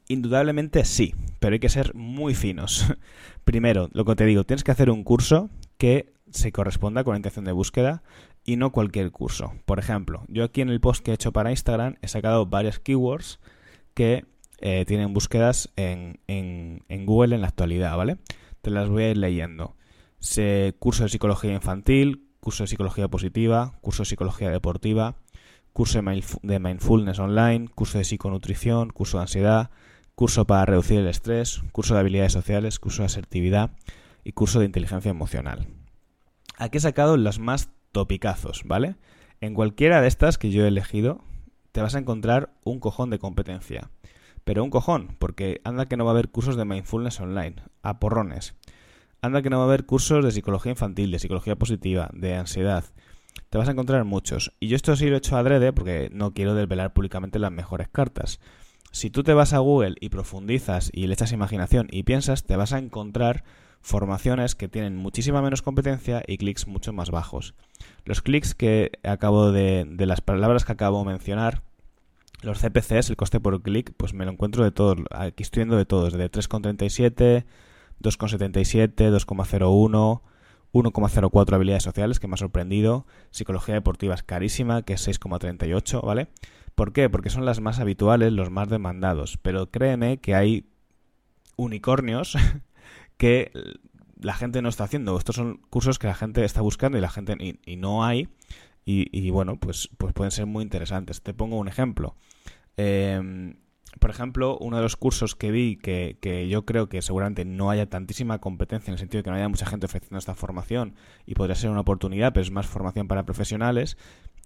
Indudablemente 0.07 0.83
sí, 0.83 1.13
pero 1.37 1.53
hay 1.53 1.59
que 1.59 1.69
ser 1.69 1.93
muy 1.93 2.33
finos. 2.33 2.95
Primero, 3.43 3.89
lo 3.93 4.05
que 4.05 4.15
te 4.15 4.25
digo, 4.25 4.43
tienes 4.43 4.63
que 4.63 4.71
hacer 4.71 4.89
un 4.89 5.03
curso 5.03 5.51
que 5.77 6.13
se 6.31 6.51
corresponda 6.51 7.03
con 7.03 7.13
la 7.13 7.19
intención 7.19 7.45
de 7.45 7.51
búsqueda 7.51 8.01
y 8.45 8.55
no 8.55 8.71
cualquier 8.71 9.11
curso. 9.11 9.53
Por 9.65 9.79
ejemplo, 9.79 10.23
yo 10.27 10.43
aquí 10.43 10.61
en 10.61 10.69
el 10.69 10.79
post 10.79 11.03
que 11.03 11.11
he 11.11 11.13
hecho 11.15 11.33
para 11.33 11.49
Instagram 11.49 11.95
he 12.01 12.07
sacado 12.07 12.45
varias 12.45 12.79
keywords 12.79 13.39
que 13.93 14.25
eh, 14.59 14.85
tienen 14.87 15.13
búsquedas 15.13 15.69
en, 15.75 16.19
en, 16.27 16.83
en, 16.87 17.05
Google 17.05 17.35
en 17.35 17.41
la 17.41 17.47
actualidad, 17.47 17.97
¿vale? 17.97 18.17
Te 18.61 18.69
las 18.69 18.87
voy 18.87 19.03
a 19.03 19.09
ir 19.11 19.17
leyendo. 19.17 19.75
Curso 20.79 21.03
de 21.03 21.09
psicología 21.09 21.53
infantil, 21.53 22.29
curso 22.39 22.63
de 22.63 22.67
psicología 22.67 23.07
positiva, 23.07 23.73
curso 23.81 24.03
de 24.03 24.09
psicología 24.09 24.49
deportiva, 24.49 25.15
curso 25.73 25.99
de 26.01 26.59
mindfulness 26.59 27.19
online, 27.19 27.67
curso 27.67 27.97
de 27.97 28.05
psiconutrición, 28.05 28.91
curso 28.91 29.17
de 29.17 29.23
ansiedad, 29.23 29.71
curso 30.15 30.45
para 30.45 30.65
reducir 30.65 30.99
el 30.99 31.07
estrés, 31.07 31.61
curso 31.71 31.93
de 31.93 31.99
habilidades 31.99 32.31
sociales, 32.31 32.79
curso 32.79 33.01
de 33.01 33.07
asertividad 33.07 33.71
y 34.23 34.31
curso 34.31 34.59
de 34.59 34.65
inteligencia 34.65 35.11
emocional. 35.11 35.67
Aquí 36.57 36.77
he 36.77 36.81
sacado 36.81 37.17
las 37.17 37.39
más 37.39 37.69
topicazos, 37.95 38.63
¿vale? 38.65 38.97
En 39.39 39.53
cualquiera 39.53 40.01
de 40.01 40.09
estas 40.09 40.37
que 40.37 40.51
yo 40.51 40.65
he 40.65 40.67
elegido, 40.67 41.23
te 41.71 41.81
vas 41.81 41.95
a 41.95 41.99
encontrar 41.99 42.53
un 42.65 42.81
cojón 42.81 43.09
de 43.09 43.19
competencia. 43.19 43.89
Pero 44.43 44.65
un 44.65 44.69
cojón, 44.69 45.15
porque 45.17 45.61
anda 45.63 45.85
que 45.85 45.95
no 45.95 46.03
va 46.03 46.11
a 46.11 46.15
haber 46.15 46.27
cursos 46.27 46.57
de 46.57 46.65
mindfulness 46.65 47.21
online, 47.21 47.55
a 47.83 48.01
porrones. 48.01 48.53
Anda 49.21 49.41
que 49.41 49.49
no 49.49 49.59
va 49.59 49.63
a 49.63 49.67
haber 49.67 49.85
cursos 49.85 50.25
de 50.25 50.31
psicología 50.31 50.73
infantil, 50.73 51.09
de 51.09 51.19
psicología 51.19 51.55
positiva, 51.55 52.09
de 52.13 52.35
ansiedad, 52.35 52.83
te 53.49 53.57
vas 53.57 53.69
a 53.69 53.71
encontrar 53.71 54.03
muchos. 54.03 54.51
Y 54.59 54.67
yo 54.67 54.75
esto 54.75 54.93
sí 54.97 55.07
lo 55.07 55.15
he 55.15 55.19
hecho 55.19 55.37
adrede 55.37 55.71
porque 55.71 56.09
no 56.11 56.33
quiero 56.33 56.53
desvelar 56.53 56.91
públicamente 56.91 57.39
las 57.39 57.53
mejores 57.53 57.87
cartas. 57.87 58.41
Si 58.91 59.09
tú 59.09 59.23
te 59.23 59.33
vas 59.33 59.53
a 59.53 59.59
Google 59.59 59.95
y 60.01 60.09
profundizas 60.09 60.91
y 60.93 61.07
le 61.07 61.13
echas 61.13 61.31
imaginación 61.31 61.87
y 61.89 62.03
piensas, 62.03 62.43
te 62.43 62.57
vas 62.57 62.73
a 62.73 62.79
encontrar 62.79 63.45
formaciones 63.85 64.55
que 64.55 64.67
tienen 64.67 64.95
muchísima 64.95 65.43
menos 65.43 65.61
competencia 65.61 66.23
y 66.25 66.37
clics 66.37 66.65
mucho 66.65 66.91
más 66.91 67.11
bajos. 67.11 67.53
Los 68.03 68.23
clics 68.23 68.55
que 68.55 68.91
acabo 69.03 69.51
de, 69.51 69.85
de 69.87 70.05
las 70.07 70.21
palabras 70.21 70.65
que 70.65 70.71
acabo 70.71 70.99
de 70.99 71.05
mencionar, 71.05 71.61
los 72.41 72.59
CPCs, 72.59 73.11
el 73.11 73.15
coste 73.15 73.39
por 73.39 73.61
clic, 73.61 73.93
pues 73.95 74.15
me 74.15 74.25
lo 74.25 74.31
encuentro 74.31 74.63
de 74.63 74.71
todos. 74.71 74.97
Aquí 75.11 75.43
estoy 75.43 75.61
viendo 75.61 75.77
de 75.77 75.85
todos, 75.85 76.13
de 76.13 76.31
3,37, 76.31 77.45
2,77, 78.01 78.95
2,01. 78.95 80.21
1,04 80.73 81.53
habilidades 81.53 81.83
sociales, 81.83 82.19
que 82.19 82.27
me 82.27 82.33
ha 82.33 82.37
sorprendido. 82.37 83.05
Psicología 83.29 83.75
deportiva 83.75 84.15
es 84.15 84.23
carísima, 84.23 84.81
que 84.81 84.93
es 84.93 85.07
6,38, 85.07 86.03
¿vale? 86.03 86.27
¿Por 86.73 86.91
qué? 86.91 87.09
Porque 87.09 87.29
son 87.29 87.45
las 87.45 87.61
más 87.61 87.79
habituales, 87.79 88.33
los 88.33 88.49
más 88.49 88.67
demandados. 88.67 89.37
Pero 89.41 89.71
créeme 89.71 90.17
que 90.17 90.35
hay 90.35 90.65
unicornios 91.55 92.35
que 93.17 93.51
la 94.19 94.33
gente 94.33 94.61
no 94.61 94.69
está 94.69 94.85
haciendo. 94.85 95.17
Estos 95.17 95.35
son 95.35 95.61
cursos 95.69 95.99
que 95.99 96.07
la 96.07 96.15
gente 96.15 96.43
está 96.43 96.61
buscando 96.61 96.97
y 96.97 97.01
la 97.01 97.09
gente 97.09 97.35
y, 97.65 97.75
no 97.75 98.03
hay. 98.03 98.29
Y, 98.85 99.29
bueno, 99.31 99.59
pues, 99.59 99.89
pues 99.97 100.13
pueden 100.13 100.31
ser 100.31 100.45
muy 100.45 100.63
interesantes. 100.63 101.21
Te 101.21 101.33
pongo 101.33 101.57
un 101.57 101.67
ejemplo. 101.67 102.15
Eh, 102.77 103.55
por 103.99 104.09
ejemplo, 104.09 104.57
uno 104.59 104.77
de 104.77 104.83
los 104.83 104.95
cursos 104.95 105.35
que 105.35 105.51
vi 105.51 105.77
que, 105.77 106.17
que, 106.21 106.47
yo 106.47 106.65
creo 106.65 106.89
que 106.89 107.01
seguramente 107.01 107.45
no 107.45 107.69
haya 107.69 107.89
tantísima 107.89 108.39
competencia 108.39 108.89
en 108.89 108.93
el 108.93 108.99
sentido 108.99 109.19
de 109.19 109.23
que 109.23 109.29
no 109.29 109.37
haya 109.37 109.49
mucha 109.49 109.65
gente 109.65 109.85
ofreciendo 109.85 110.17
esta 110.17 110.35
formación 110.35 110.95
y 111.25 111.35
podría 111.35 111.55
ser 111.55 111.69
una 111.69 111.81
oportunidad, 111.81 112.33
pero 112.33 112.43
es 112.43 112.51
más 112.51 112.67
formación 112.67 113.07
para 113.07 113.25
profesionales, 113.25 113.97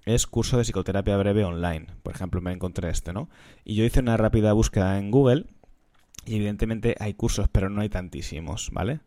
es 0.05 0.27
curso 0.27 0.57
de 0.57 0.63
psicoterapia 0.63 1.17
breve 1.17 1.43
online. 1.43 1.87
Por 2.03 2.13
ejemplo, 2.13 2.41
me 2.41 2.51
encontré 2.51 2.89
este, 2.89 3.11
¿no? 3.11 3.29
Y 3.63 3.75
yo 3.75 3.83
hice 3.83 3.99
una 3.99 4.17
rápida 4.17 4.53
búsqueda 4.53 4.97
en 4.97 5.11
Google 5.11 5.47
y 6.25 6.35
evidentemente 6.35 6.95
hay 6.99 7.13
cursos, 7.13 7.47
pero 7.51 7.69
no 7.69 7.81
hay 7.81 7.89
tantísimos, 7.89 8.69
¿vale? 8.71 8.99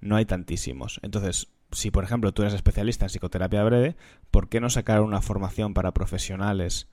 No 0.00 0.16
hay 0.16 0.24
tantísimos. 0.24 1.00
Entonces, 1.02 1.48
si 1.72 1.90
por 1.90 2.04
ejemplo 2.04 2.32
tú 2.32 2.42
eres 2.42 2.54
especialista 2.54 3.04
en 3.04 3.10
psicoterapia 3.10 3.62
breve, 3.64 3.96
¿por 4.30 4.48
qué 4.48 4.60
no 4.60 4.70
sacar 4.70 5.02
una 5.02 5.20
formación 5.20 5.74
para 5.74 5.92
profesionales? 5.92 6.88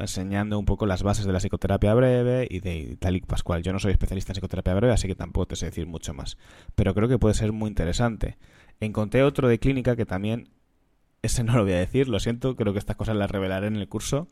enseñando 0.00 0.58
un 0.58 0.64
poco 0.64 0.86
las 0.86 1.02
bases 1.02 1.26
de 1.26 1.32
la 1.32 1.38
psicoterapia 1.38 1.94
breve 1.94 2.46
y 2.50 2.60
de 2.60 2.96
tal 2.98 3.16
y 3.16 3.20
pascual. 3.20 3.62
Yo 3.62 3.72
no 3.72 3.78
soy 3.78 3.92
especialista 3.92 4.32
en 4.32 4.34
psicoterapia 4.34 4.74
breve, 4.74 4.92
así 4.92 5.06
que 5.06 5.14
tampoco 5.14 5.46
te 5.46 5.56
sé 5.56 5.66
decir 5.66 5.86
mucho 5.86 6.12
más. 6.14 6.36
Pero 6.74 6.94
creo 6.94 7.08
que 7.08 7.18
puede 7.18 7.34
ser 7.34 7.52
muy 7.52 7.68
interesante. 7.68 8.36
Encontré 8.80 9.22
otro 9.22 9.48
de 9.48 9.58
clínica 9.58 9.96
que 9.96 10.06
también, 10.06 10.48
ese 11.22 11.44
no 11.44 11.54
lo 11.54 11.62
voy 11.62 11.72
a 11.72 11.78
decir, 11.78 12.08
lo 12.08 12.18
siento, 12.20 12.56
creo 12.56 12.72
que 12.72 12.78
estas 12.78 12.96
cosas 12.96 13.16
las 13.16 13.30
revelaré 13.30 13.68
en 13.68 13.76
el 13.76 13.88
curso, 13.88 14.28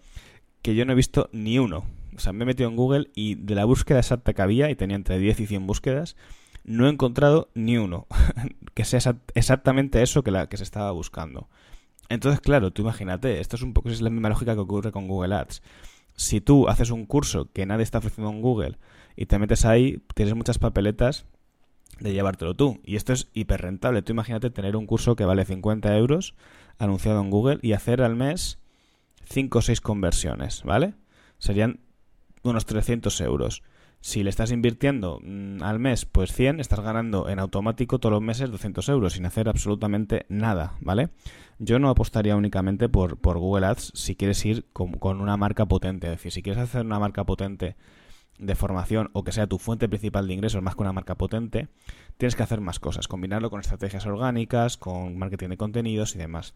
que 0.64 0.74
yo 0.74 0.86
no 0.86 0.92
he 0.92 0.96
visto 0.96 1.28
ni 1.30 1.58
uno. 1.58 1.84
O 2.16 2.18
sea, 2.18 2.32
me 2.32 2.44
he 2.44 2.46
metido 2.46 2.70
en 2.70 2.76
Google 2.76 3.10
y 3.14 3.34
de 3.34 3.54
la 3.54 3.66
búsqueda 3.66 3.98
exacta 3.98 4.32
que 4.32 4.40
había, 4.40 4.70
y 4.70 4.74
tenía 4.74 4.96
entre 4.96 5.18
10 5.18 5.40
y 5.40 5.46
100 5.46 5.66
búsquedas, 5.66 6.16
no 6.64 6.86
he 6.86 6.90
encontrado 6.90 7.50
ni 7.54 7.76
uno 7.76 8.06
que 8.74 8.86
sea 8.86 9.16
exactamente 9.34 10.02
eso 10.02 10.22
que, 10.22 10.30
la, 10.30 10.48
que 10.48 10.56
se 10.56 10.62
estaba 10.62 10.90
buscando. 10.92 11.50
Entonces, 12.08 12.40
claro, 12.40 12.70
tú 12.70 12.80
imagínate, 12.80 13.40
esto 13.40 13.56
es 13.56 13.62
un 13.62 13.74
poco 13.74 13.90
es 13.90 14.00
la 14.00 14.08
misma 14.08 14.30
lógica 14.30 14.54
que 14.54 14.60
ocurre 14.60 14.90
con 14.90 15.06
Google 15.06 15.34
Ads. 15.34 15.62
Si 16.16 16.40
tú 16.40 16.66
haces 16.68 16.90
un 16.90 17.04
curso 17.04 17.50
que 17.52 17.66
nadie 17.66 17.82
está 17.82 17.98
ofreciendo 17.98 18.30
en 18.30 18.40
Google 18.40 18.78
y 19.16 19.26
te 19.26 19.38
metes 19.38 19.66
ahí, 19.66 20.02
tienes 20.14 20.34
muchas 20.34 20.58
papeletas 20.58 21.26
de 22.00 22.14
llevártelo 22.14 22.54
tú. 22.54 22.80
Y 22.84 22.96
esto 22.96 23.12
es 23.12 23.28
hiper 23.34 23.60
rentable. 23.60 24.00
Tú 24.00 24.12
imagínate 24.12 24.48
tener 24.48 24.76
un 24.76 24.86
curso 24.86 25.14
que 25.14 25.26
vale 25.26 25.44
50 25.44 25.94
euros 25.98 26.34
anunciado 26.78 27.20
en 27.20 27.28
Google 27.28 27.58
y 27.60 27.72
hacer 27.72 28.00
al 28.00 28.16
mes 28.16 28.63
5 29.24 29.58
o 29.58 29.62
6 29.62 29.80
conversiones, 29.80 30.62
¿vale? 30.64 30.94
Serían 31.38 31.80
unos 32.42 32.66
300 32.66 33.20
euros. 33.22 33.62
Si 34.00 34.22
le 34.22 34.28
estás 34.28 34.52
invirtiendo 34.52 35.18
mm, 35.22 35.62
al 35.62 35.78
mes, 35.78 36.04
pues 36.04 36.32
100, 36.32 36.60
estás 36.60 36.80
ganando 36.80 37.28
en 37.30 37.38
automático 37.38 37.98
todos 37.98 38.12
los 38.12 38.22
meses 38.22 38.50
200 38.50 38.88
euros 38.90 39.14
sin 39.14 39.24
hacer 39.24 39.48
absolutamente 39.48 40.26
nada, 40.28 40.74
¿vale? 40.80 41.08
Yo 41.58 41.78
no 41.78 41.88
apostaría 41.88 42.36
únicamente 42.36 42.88
por, 42.90 43.18
por 43.18 43.38
Google 43.38 43.66
Ads 43.66 43.92
si 43.94 44.14
quieres 44.14 44.44
ir 44.44 44.66
con, 44.72 44.92
con, 44.92 45.22
una 45.22 45.38
marca 45.38 45.66
potente. 45.66 46.08
Es 46.08 46.12
decir, 46.18 46.32
si 46.32 46.42
quieres 46.42 46.62
hacer 46.62 46.84
una 46.84 46.98
marca 46.98 47.24
potente 47.24 47.76
de 48.38 48.54
formación 48.54 49.10
o 49.14 49.24
que 49.24 49.32
sea 49.32 49.46
tu 49.46 49.58
fuente 49.58 49.88
principal 49.88 50.26
de 50.26 50.34
ingresos 50.34 50.62
más 50.62 50.74
que 50.74 50.82
una 50.82 50.92
marca 50.92 51.14
potente, 51.14 51.68
tienes 52.18 52.36
que 52.36 52.42
hacer 52.42 52.60
más 52.60 52.80
cosas. 52.80 53.08
Combinarlo 53.08 53.48
con 53.48 53.60
estrategias 53.60 54.04
orgánicas, 54.04 54.76
con 54.76 55.16
marketing 55.16 55.50
de 55.50 55.56
contenidos 55.56 56.14
y 56.14 56.18
demás. 56.18 56.54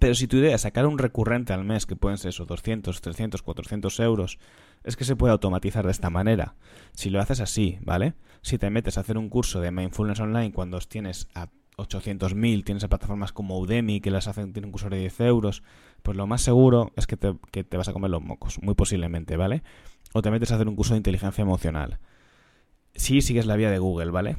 Pero 0.00 0.14
si 0.14 0.26
tu 0.26 0.36
idea 0.36 0.54
es 0.54 0.62
sacar 0.62 0.86
un 0.86 0.98
recurrente 0.98 1.52
al 1.52 1.64
mes, 1.64 1.86
que 1.86 1.96
pueden 1.96 2.18
ser 2.18 2.30
esos 2.30 2.46
200, 2.46 3.00
300, 3.00 3.42
400 3.42 4.00
euros, 4.00 4.38
es 4.82 4.96
que 4.96 5.04
se 5.04 5.16
puede 5.16 5.32
automatizar 5.32 5.84
de 5.84 5.92
esta 5.92 6.10
manera. 6.10 6.56
Si 6.92 7.10
lo 7.10 7.20
haces 7.20 7.40
así, 7.40 7.78
¿vale? 7.82 8.14
Si 8.42 8.58
te 8.58 8.70
metes 8.70 8.98
a 8.98 9.00
hacer 9.00 9.16
un 9.16 9.28
curso 9.28 9.60
de 9.60 9.70
Mindfulness 9.70 10.20
Online 10.20 10.52
cuando 10.52 10.78
tienes 10.80 11.28
a 11.34 11.48
800.000, 11.76 12.64
tienes 12.64 12.84
a 12.84 12.88
plataformas 12.88 13.32
como 13.32 13.58
Udemy 13.58 14.00
que 14.00 14.10
las 14.10 14.28
hacen, 14.28 14.52
tienen 14.52 14.68
un 14.68 14.72
curso 14.72 14.90
de 14.90 14.98
10 14.98 15.20
euros, 15.20 15.62
pues 16.02 16.16
lo 16.16 16.26
más 16.26 16.42
seguro 16.42 16.92
es 16.96 17.06
que 17.06 17.16
te, 17.16 17.34
que 17.50 17.64
te 17.64 17.76
vas 17.76 17.88
a 17.88 17.92
comer 17.92 18.10
los 18.10 18.22
mocos, 18.22 18.62
muy 18.62 18.74
posiblemente, 18.74 19.36
¿vale? 19.36 19.62
O 20.12 20.22
te 20.22 20.30
metes 20.30 20.52
a 20.52 20.56
hacer 20.56 20.68
un 20.68 20.76
curso 20.76 20.94
de 20.94 20.98
inteligencia 20.98 21.42
emocional. 21.42 21.98
Sí, 22.94 23.22
sigues 23.22 23.46
la 23.46 23.56
vía 23.56 23.70
de 23.70 23.78
Google, 23.78 24.10
¿vale? 24.10 24.36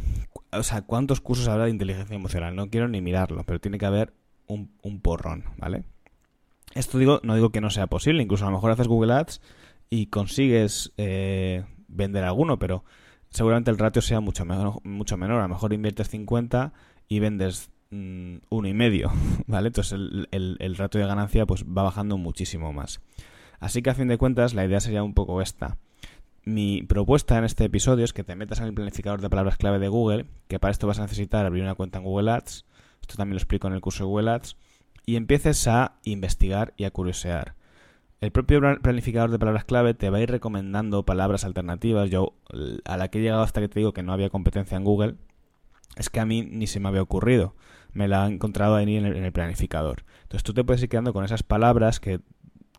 O 0.53 0.63
sea, 0.63 0.84
¿cuántos 0.84 1.19
cursos 1.19 1.47
habrá 1.49 1.65
de 1.65 1.71
inteligencia 1.71 2.15
emocional? 2.15 2.55
No 2.55 2.69
quiero 2.69 2.88
ni 2.88 3.01
mirarlo, 3.01 3.43
pero 3.43 3.60
tiene 3.60 3.77
que 3.77 3.86
haber 3.86 4.13
un, 4.47 4.99
porrón, 5.01 5.45
¿vale? 5.58 5.84
Esto 6.73 6.97
digo, 6.97 7.19
no 7.23 7.36
digo 7.36 7.51
que 7.51 7.62
no 7.62 7.69
sea 7.69 7.88
posible, 7.88 8.23
incluso 8.23 8.45
a 8.45 8.49
lo 8.49 8.58
mejor 8.58 8.71
haces 8.71 8.88
Google 8.88 9.13
Ads 9.13 9.41
y 9.89 10.08
consigues 10.08 10.93
eh, 10.97 11.63
vender 11.88 12.23
alguno, 12.23 12.60
pero 12.60 12.84
seguramente 13.29 13.71
el 13.71 13.77
ratio 13.77 14.01
sea 14.01 14.19
mucho 14.19 14.45
menor, 14.45 14.79
mucho 14.84 15.17
menor. 15.17 15.39
A 15.39 15.43
lo 15.43 15.53
mejor 15.53 15.73
inviertes 15.73 16.10
50 16.10 16.73
y 17.08 17.19
vendes 17.19 17.69
mm, 17.91 18.38
uno 18.49 18.67
y 18.67 18.73
medio, 18.73 19.12
¿vale? 19.47 19.67
Entonces 19.67 19.93
el, 19.93 20.27
el, 20.31 20.58
el, 20.60 20.75
ratio 20.75 21.01
de 21.01 21.08
ganancia 21.08 21.45
pues 21.45 21.63
va 21.63 21.84
bajando 21.84 22.17
muchísimo 22.17 22.73
más. 22.73 23.01
Así 23.60 23.81
que 23.81 23.89
a 23.89 23.95
fin 23.95 24.08
de 24.08 24.17
cuentas 24.17 24.53
la 24.53 24.65
idea 24.65 24.79
sería 24.79 25.03
un 25.03 25.13
poco 25.13 25.41
esta. 25.41 25.77
mi 26.43 26.84
propuesta 26.84 27.38
en 27.38 27.45
este 27.45 27.65
episodio 27.65 28.05
es 28.05 28.13
que 28.13 28.23
te 28.23 28.36
metas 28.36 28.60
en 28.60 28.65
el 28.65 28.73
planificador 28.73 29.21
de 29.21 29.29
palabras 29.29 29.58
clave 29.58 29.79
de 29.79 29.88
Google, 29.88 30.25
que 30.47 30.60
para 30.60 30.71
esto 30.71 30.88
vas 30.88 30.99
a 30.99 31.03
necesitar 31.03 31.45
abrir 31.45 31.63
una 31.63 31.75
cuenta 31.75 31.99
en 31.99 32.03
Google 32.03 32.31
Ads, 32.31 32.65
esto 33.05 33.17
también 33.17 33.35
lo 33.35 33.39
explico 33.39 33.67
en 33.67 33.73
el 33.73 33.81
curso 33.81 34.03
de 34.03 34.07
Google 34.07 34.31
Ads, 34.31 34.57
y 35.05 35.15
empieces 35.15 35.67
a 35.67 35.93
investigar 36.03 36.73
y 36.75 36.85
a 36.85 36.91
curiosear. 36.91 37.53
El 38.19 38.31
propio 38.31 38.59
planificador 38.81 39.29
de 39.29 39.37
palabras 39.37 39.65
clave 39.65 39.93
te 39.93 40.09
va 40.09 40.17
a 40.17 40.21
ir 40.21 40.31
recomendando 40.31 41.05
palabras 41.05 41.45
alternativas. 41.45 42.09
Yo, 42.09 42.33
a 42.85 42.97
la 42.97 43.09
que 43.09 43.19
he 43.19 43.21
llegado 43.21 43.43
hasta 43.43 43.61
que 43.61 43.69
te 43.69 43.79
digo 43.79 43.93
que 43.93 44.01
no 44.01 44.13
había 44.13 44.29
competencia 44.29 44.77
en 44.77 44.83
Google, 44.83 45.15
es 45.95 46.09
que 46.09 46.19
a 46.19 46.25
mí 46.25 46.41
ni 46.41 46.65
se 46.65 46.79
me 46.79 46.87
había 46.87 47.03
ocurrido. 47.03 47.55
Me 47.93 48.07
la 48.07 48.25
he 48.25 48.31
encontrado 48.31 48.75
ahí 48.75 48.97
en 48.97 49.05
el, 49.05 49.31
planificador. 49.31 50.03
Entonces 50.23 50.43
tú 50.43 50.53
te 50.53 50.63
puedes 50.63 50.81
ir 50.81 50.89
quedando 50.89 51.13
con 51.13 51.23
esas 51.23 51.43
palabras 51.43 51.99
que 51.99 52.19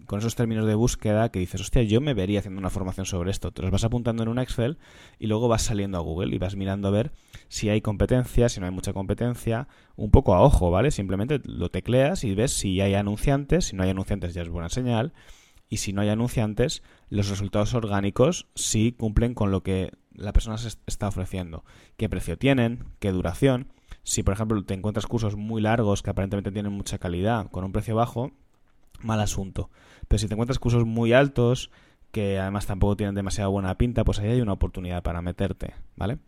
con 0.06 0.20
esos 0.20 0.34
términos 0.34 0.66
de 0.66 0.74
búsqueda 0.74 1.30
que 1.30 1.38
dices, 1.38 1.60
hostia, 1.60 1.82
yo 1.82 2.00
me 2.00 2.14
vería 2.14 2.38
haciendo 2.38 2.58
una 2.58 2.70
formación 2.70 3.06
sobre 3.06 3.30
esto. 3.30 3.52
Te 3.52 3.62
los 3.62 3.70
vas 3.70 3.84
apuntando 3.84 4.22
en 4.22 4.28
un 4.28 4.38
Excel 4.38 4.78
y 5.18 5.26
luego 5.26 5.48
vas 5.48 5.62
saliendo 5.62 5.98
a 5.98 6.00
Google 6.00 6.34
y 6.34 6.38
vas 6.38 6.56
mirando 6.56 6.88
a 6.88 6.90
ver 6.90 7.12
si 7.48 7.68
hay 7.68 7.80
competencia, 7.80 8.48
si 8.48 8.60
no 8.60 8.66
hay 8.66 8.72
mucha 8.72 8.92
competencia, 8.92 9.68
un 9.96 10.10
poco 10.10 10.34
a 10.34 10.42
ojo, 10.42 10.70
¿vale? 10.70 10.90
Simplemente 10.90 11.40
lo 11.44 11.70
tecleas 11.70 12.24
y 12.24 12.34
ves 12.34 12.52
si 12.52 12.80
hay 12.80 12.94
anunciantes, 12.94 13.66
si 13.66 13.76
no 13.76 13.82
hay 13.82 13.90
anunciantes 13.90 14.34
ya 14.34 14.42
es 14.42 14.48
buena 14.48 14.68
señal, 14.68 15.12
y 15.68 15.78
si 15.78 15.92
no 15.92 16.00
hay 16.00 16.08
anunciantes, 16.08 16.82
los 17.08 17.28
resultados 17.28 17.74
orgánicos 17.74 18.48
sí 18.54 18.92
cumplen 18.92 19.34
con 19.34 19.50
lo 19.50 19.62
que 19.62 19.92
la 20.12 20.32
persona 20.32 20.58
se 20.58 20.68
está 20.86 21.08
ofreciendo. 21.08 21.64
¿Qué 21.96 22.08
precio 22.08 22.38
tienen? 22.38 22.84
¿Qué 23.00 23.10
duración? 23.10 23.72
Si, 24.02 24.22
por 24.22 24.34
ejemplo, 24.34 24.64
te 24.64 24.74
encuentras 24.74 25.06
cursos 25.06 25.36
muy 25.36 25.60
largos 25.60 26.02
que 26.02 26.10
aparentemente 26.10 26.52
tienen 26.52 26.72
mucha 26.72 26.98
calidad 26.98 27.50
con 27.50 27.64
un 27.64 27.72
precio 27.72 27.96
bajo, 27.96 28.30
mal 29.02 29.20
asunto. 29.20 29.70
Pero 30.08 30.18
si 30.18 30.28
te 30.28 30.34
encuentras 30.34 30.58
cursos 30.58 30.86
muy 30.86 31.12
altos, 31.12 31.70
que 32.12 32.38
además 32.38 32.66
tampoco 32.66 32.96
tienen 32.96 33.14
demasiada 33.14 33.48
buena 33.48 33.76
pinta, 33.76 34.04
pues 34.04 34.18
ahí 34.18 34.30
hay 34.30 34.40
una 34.40 34.52
oportunidad 34.52 35.02
para 35.02 35.22
meterte, 35.22 35.74
¿vale? 35.96 36.18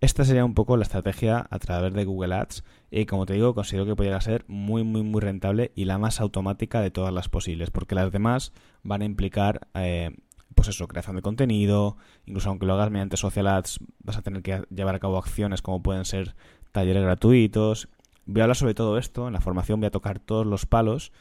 Esta 0.00 0.24
sería 0.24 0.44
un 0.44 0.54
poco 0.54 0.76
la 0.76 0.82
estrategia 0.82 1.46
a 1.48 1.58
través 1.58 1.94
de 1.94 2.04
Google 2.04 2.34
Ads 2.34 2.62
y 2.90 3.06
como 3.06 3.26
te 3.26 3.34
digo, 3.34 3.54
considero 3.54 3.86
que 3.86 3.96
podría 3.96 4.20
ser 4.20 4.44
muy, 4.48 4.84
muy, 4.84 5.02
muy 5.02 5.20
rentable 5.20 5.72
y 5.74 5.86
la 5.86 5.98
más 5.98 6.20
automática 6.20 6.80
de 6.80 6.90
todas 6.90 7.12
las 7.12 7.28
posibles, 7.28 7.70
porque 7.70 7.94
las 7.94 8.12
demás 8.12 8.52
van 8.82 9.02
a 9.02 9.06
implicar, 9.06 9.66
eh, 9.74 10.14
pues 10.54 10.68
eso, 10.68 10.88
creación 10.88 11.16
de 11.16 11.22
contenido, 11.22 11.96
incluso 12.26 12.50
aunque 12.50 12.66
lo 12.66 12.74
hagas 12.74 12.90
mediante 12.90 13.16
Social 13.16 13.46
Ads, 13.46 13.78
vas 14.02 14.18
a 14.18 14.22
tener 14.22 14.42
que 14.42 14.62
llevar 14.68 14.94
a 14.94 15.00
cabo 15.00 15.16
acciones 15.16 15.62
como 15.62 15.82
pueden 15.82 16.04
ser 16.04 16.34
talleres 16.72 17.02
gratuitos. 17.02 17.88
Voy 18.26 18.40
a 18.40 18.44
hablar 18.44 18.56
sobre 18.56 18.74
todo 18.74 18.98
esto, 18.98 19.26
en 19.26 19.32
la 19.32 19.40
formación 19.40 19.80
voy 19.80 19.86
a 19.86 19.90
tocar 19.90 20.18
todos 20.18 20.46
los 20.46 20.66
palos, 20.66 21.12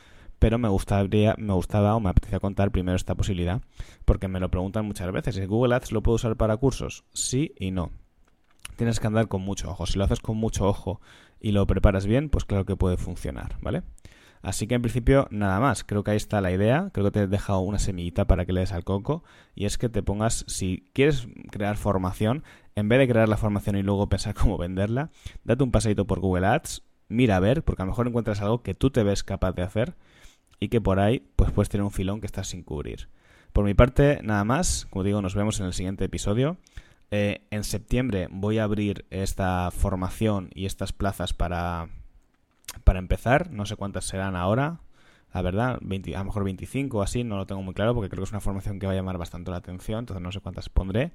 pero 0.43 0.57
me 0.57 0.67
gustaría, 0.67 1.35
me 1.37 1.53
gustaba 1.53 1.95
o 1.95 2.01
me 2.01 2.09
apetecía 2.09 2.41
contar 2.41 2.69
primero 2.69 2.97
esta 2.97 3.15
posibilidad, 3.15 3.61
porque 4.03 4.27
me 4.27 4.41
lo 4.41 4.51
preguntan 4.51 4.85
muchas 4.85 5.09
veces. 5.09 5.37
¿El 5.37 5.47
Google 5.47 5.73
Ads 5.73 5.93
lo 5.93 6.03
puedo 6.03 6.17
usar 6.17 6.35
para 6.35 6.57
cursos? 6.57 7.05
Sí 7.13 7.53
y 7.57 7.71
no. 7.71 7.91
Tienes 8.75 8.99
que 8.99 9.07
andar 9.07 9.29
con 9.29 9.41
mucho 9.41 9.71
ojo. 9.71 9.85
Si 9.85 9.97
lo 9.97 10.03
haces 10.03 10.19
con 10.19 10.35
mucho 10.35 10.67
ojo 10.67 10.99
y 11.39 11.53
lo 11.53 11.65
preparas 11.65 12.05
bien, 12.05 12.27
pues 12.27 12.43
claro 12.43 12.65
que 12.65 12.75
puede 12.75 12.97
funcionar, 12.97 13.55
¿vale? 13.61 13.83
Así 14.41 14.67
que 14.67 14.75
en 14.75 14.81
principio 14.81 15.29
nada 15.31 15.61
más, 15.61 15.85
creo 15.85 16.03
que 16.03 16.11
ahí 16.11 16.17
está 16.17 16.41
la 16.41 16.51
idea, 16.51 16.89
creo 16.91 17.05
que 17.05 17.11
te 17.11 17.21
he 17.21 17.27
dejado 17.27 17.59
una 17.61 17.79
semillita 17.79 18.27
para 18.27 18.45
que 18.45 18.51
le 18.51 18.59
des 18.59 18.73
al 18.73 18.83
coco 18.83 19.23
y 19.55 19.63
es 19.63 19.77
que 19.77 19.87
te 19.87 20.03
pongas, 20.03 20.43
si 20.49 20.83
quieres 20.91 21.29
crear 21.51 21.77
formación, 21.77 22.43
en 22.75 22.89
vez 22.89 22.99
de 22.99 23.07
crear 23.07 23.29
la 23.29 23.37
formación 23.37 23.77
y 23.77 23.81
luego 23.81 24.09
pensar 24.09 24.33
cómo 24.37 24.57
venderla, 24.57 25.09
date 25.45 25.63
un 25.63 25.71
paseito 25.71 26.05
por 26.05 26.19
Google 26.19 26.47
Ads, 26.47 26.83
mira 27.07 27.37
a 27.37 27.39
ver, 27.39 27.63
porque 27.63 27.83
a 27.83 27.85
lo 27.85 27.91
mejor 27.91 28.09
encuentras 28.09 28.41
algo 28.41 28.61
que 28.61 28.73
tú 28.73 28.89
te 28.89 29.03
ves 29.03 29.23
capaz 29.23 29.53
de 29.53 29.61
hacer 29.61 29.95
y 30.59 30.69
que 30.69 30.81
por 30.81 30.99
ahí 30.99 31.23
pues 31.35 31.51
puedes 31.51 31.69
tener 31.69 31.83
un 31.83 31.91
filón 31.91 32.19
que 32.19 32.25
estás 32.25 32.47
sin 32.47 32.63
cubrir. 32.63 33.09
Por 33.53 33.65
mi 33.65 33.73
parte, 33.73 34.19
nada 34.23 34.43
más. 34.43 34.87
Como 34.89 35.03
digo, 35.03 35.21
nos 35.21 35.35
vemos 35.35 35.59
en 35.59 35.67
el 35.67 35.73
siguiente 35.73 36.05
episodio. 36.05 36.57
Eh, 37.11 37.45
en 37.51 37.63
septiembre 37.63 38.27
voy 38.31 38.57
a 38.57 38.63
abrir 38.63 39.05
esta 39.11 39.69
formación 39.69 40.49
y 40.55 40.65
estas 40.65 40.91
plazas 40.91 41.33
para, 41.33 41.89
para 42.83 42.99
empezar. 42.99 43.51
No 43.51 43.67
sé 43.67 43.75
cuántas 43.75 44.05
serán 44.05 44.35
ahora. 44.35 44.79
La 45.33 45.41
verdad, 45.41 45.79
a 45.79 46.19
lo 46.19 46.25
mejor 46.25 46.43
25 46.43 46.97
o 46.97 47.01
así, 47.01 47.23
no 47.23 47.37
lo 47.37 47.47
tengo 47.47 47.61
muy 47.61 47.73
claro 47.73 47.95
porque 47.95 48.09
creo 48.09 48.21
que 48.21 48.25
es 48.25 48.31
una 48.31 48.39
formación 48.39 48.79
que 48.79 48.85
va 48.85 48.93
a 48.93 48.95
llamar 48.95 49.17
bastante 49.17 49.49
la 49.49 49.57
atención, 49.57 49.99
entonces 49.99 50.21
no 50.21 50.31
sé 50.31 50.39
cuántas 50.41 50.69
pondré. 50.69 51.11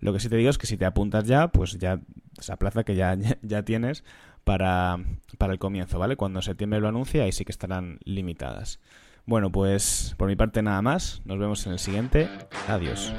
Lo 0.00 0.12
que 0.12 0.20
sí 0.20 0.28
te 0.28 0.36
digo 0.36 0.50
es 0.50 0.58
que 0.58 0.66
si 0.66 0.76
te 0.76 0.84
apuntas 0.84 1.24
ya, 1.26 1.48
pues 1.48 1.78
ya 1.78 2.00
esa 2.38 2.56
plaza 2.58 2.84
que 2.84 2.94
ya, 2.94 3.16
ya 3.42 3.62
tienes, 3.64 4.04
para, 4.44 4.98
para 5.38 5.52
el 5.52 5.58
comienzo, 5.58 5.98
¿vale? 5.98 6.16
Cuando 6.16 6.42
septiembre 6.42 6.80
lo 6.80 6.88
anuncie, 6.88 7.22
ahí 7.22 7.32
sí 7.32 7.44
que 7.44 7.52
estarán 7.52 7.98
limitadas. 8.04 8.80
Bueno, 9.26 9.50
pues 9.50 10.14
por 10.18 10.28
mi 10.28 10.36
parte 10.36 10.62
nada 10.62 10.82
más. 10.82 11.22
Nos 11.24 11.38
vemos 11.38 11.66
en 11.66 11.72
el 11.72 11.78
siguiente. 11.78 12.28
Adiós. 12.68 13.12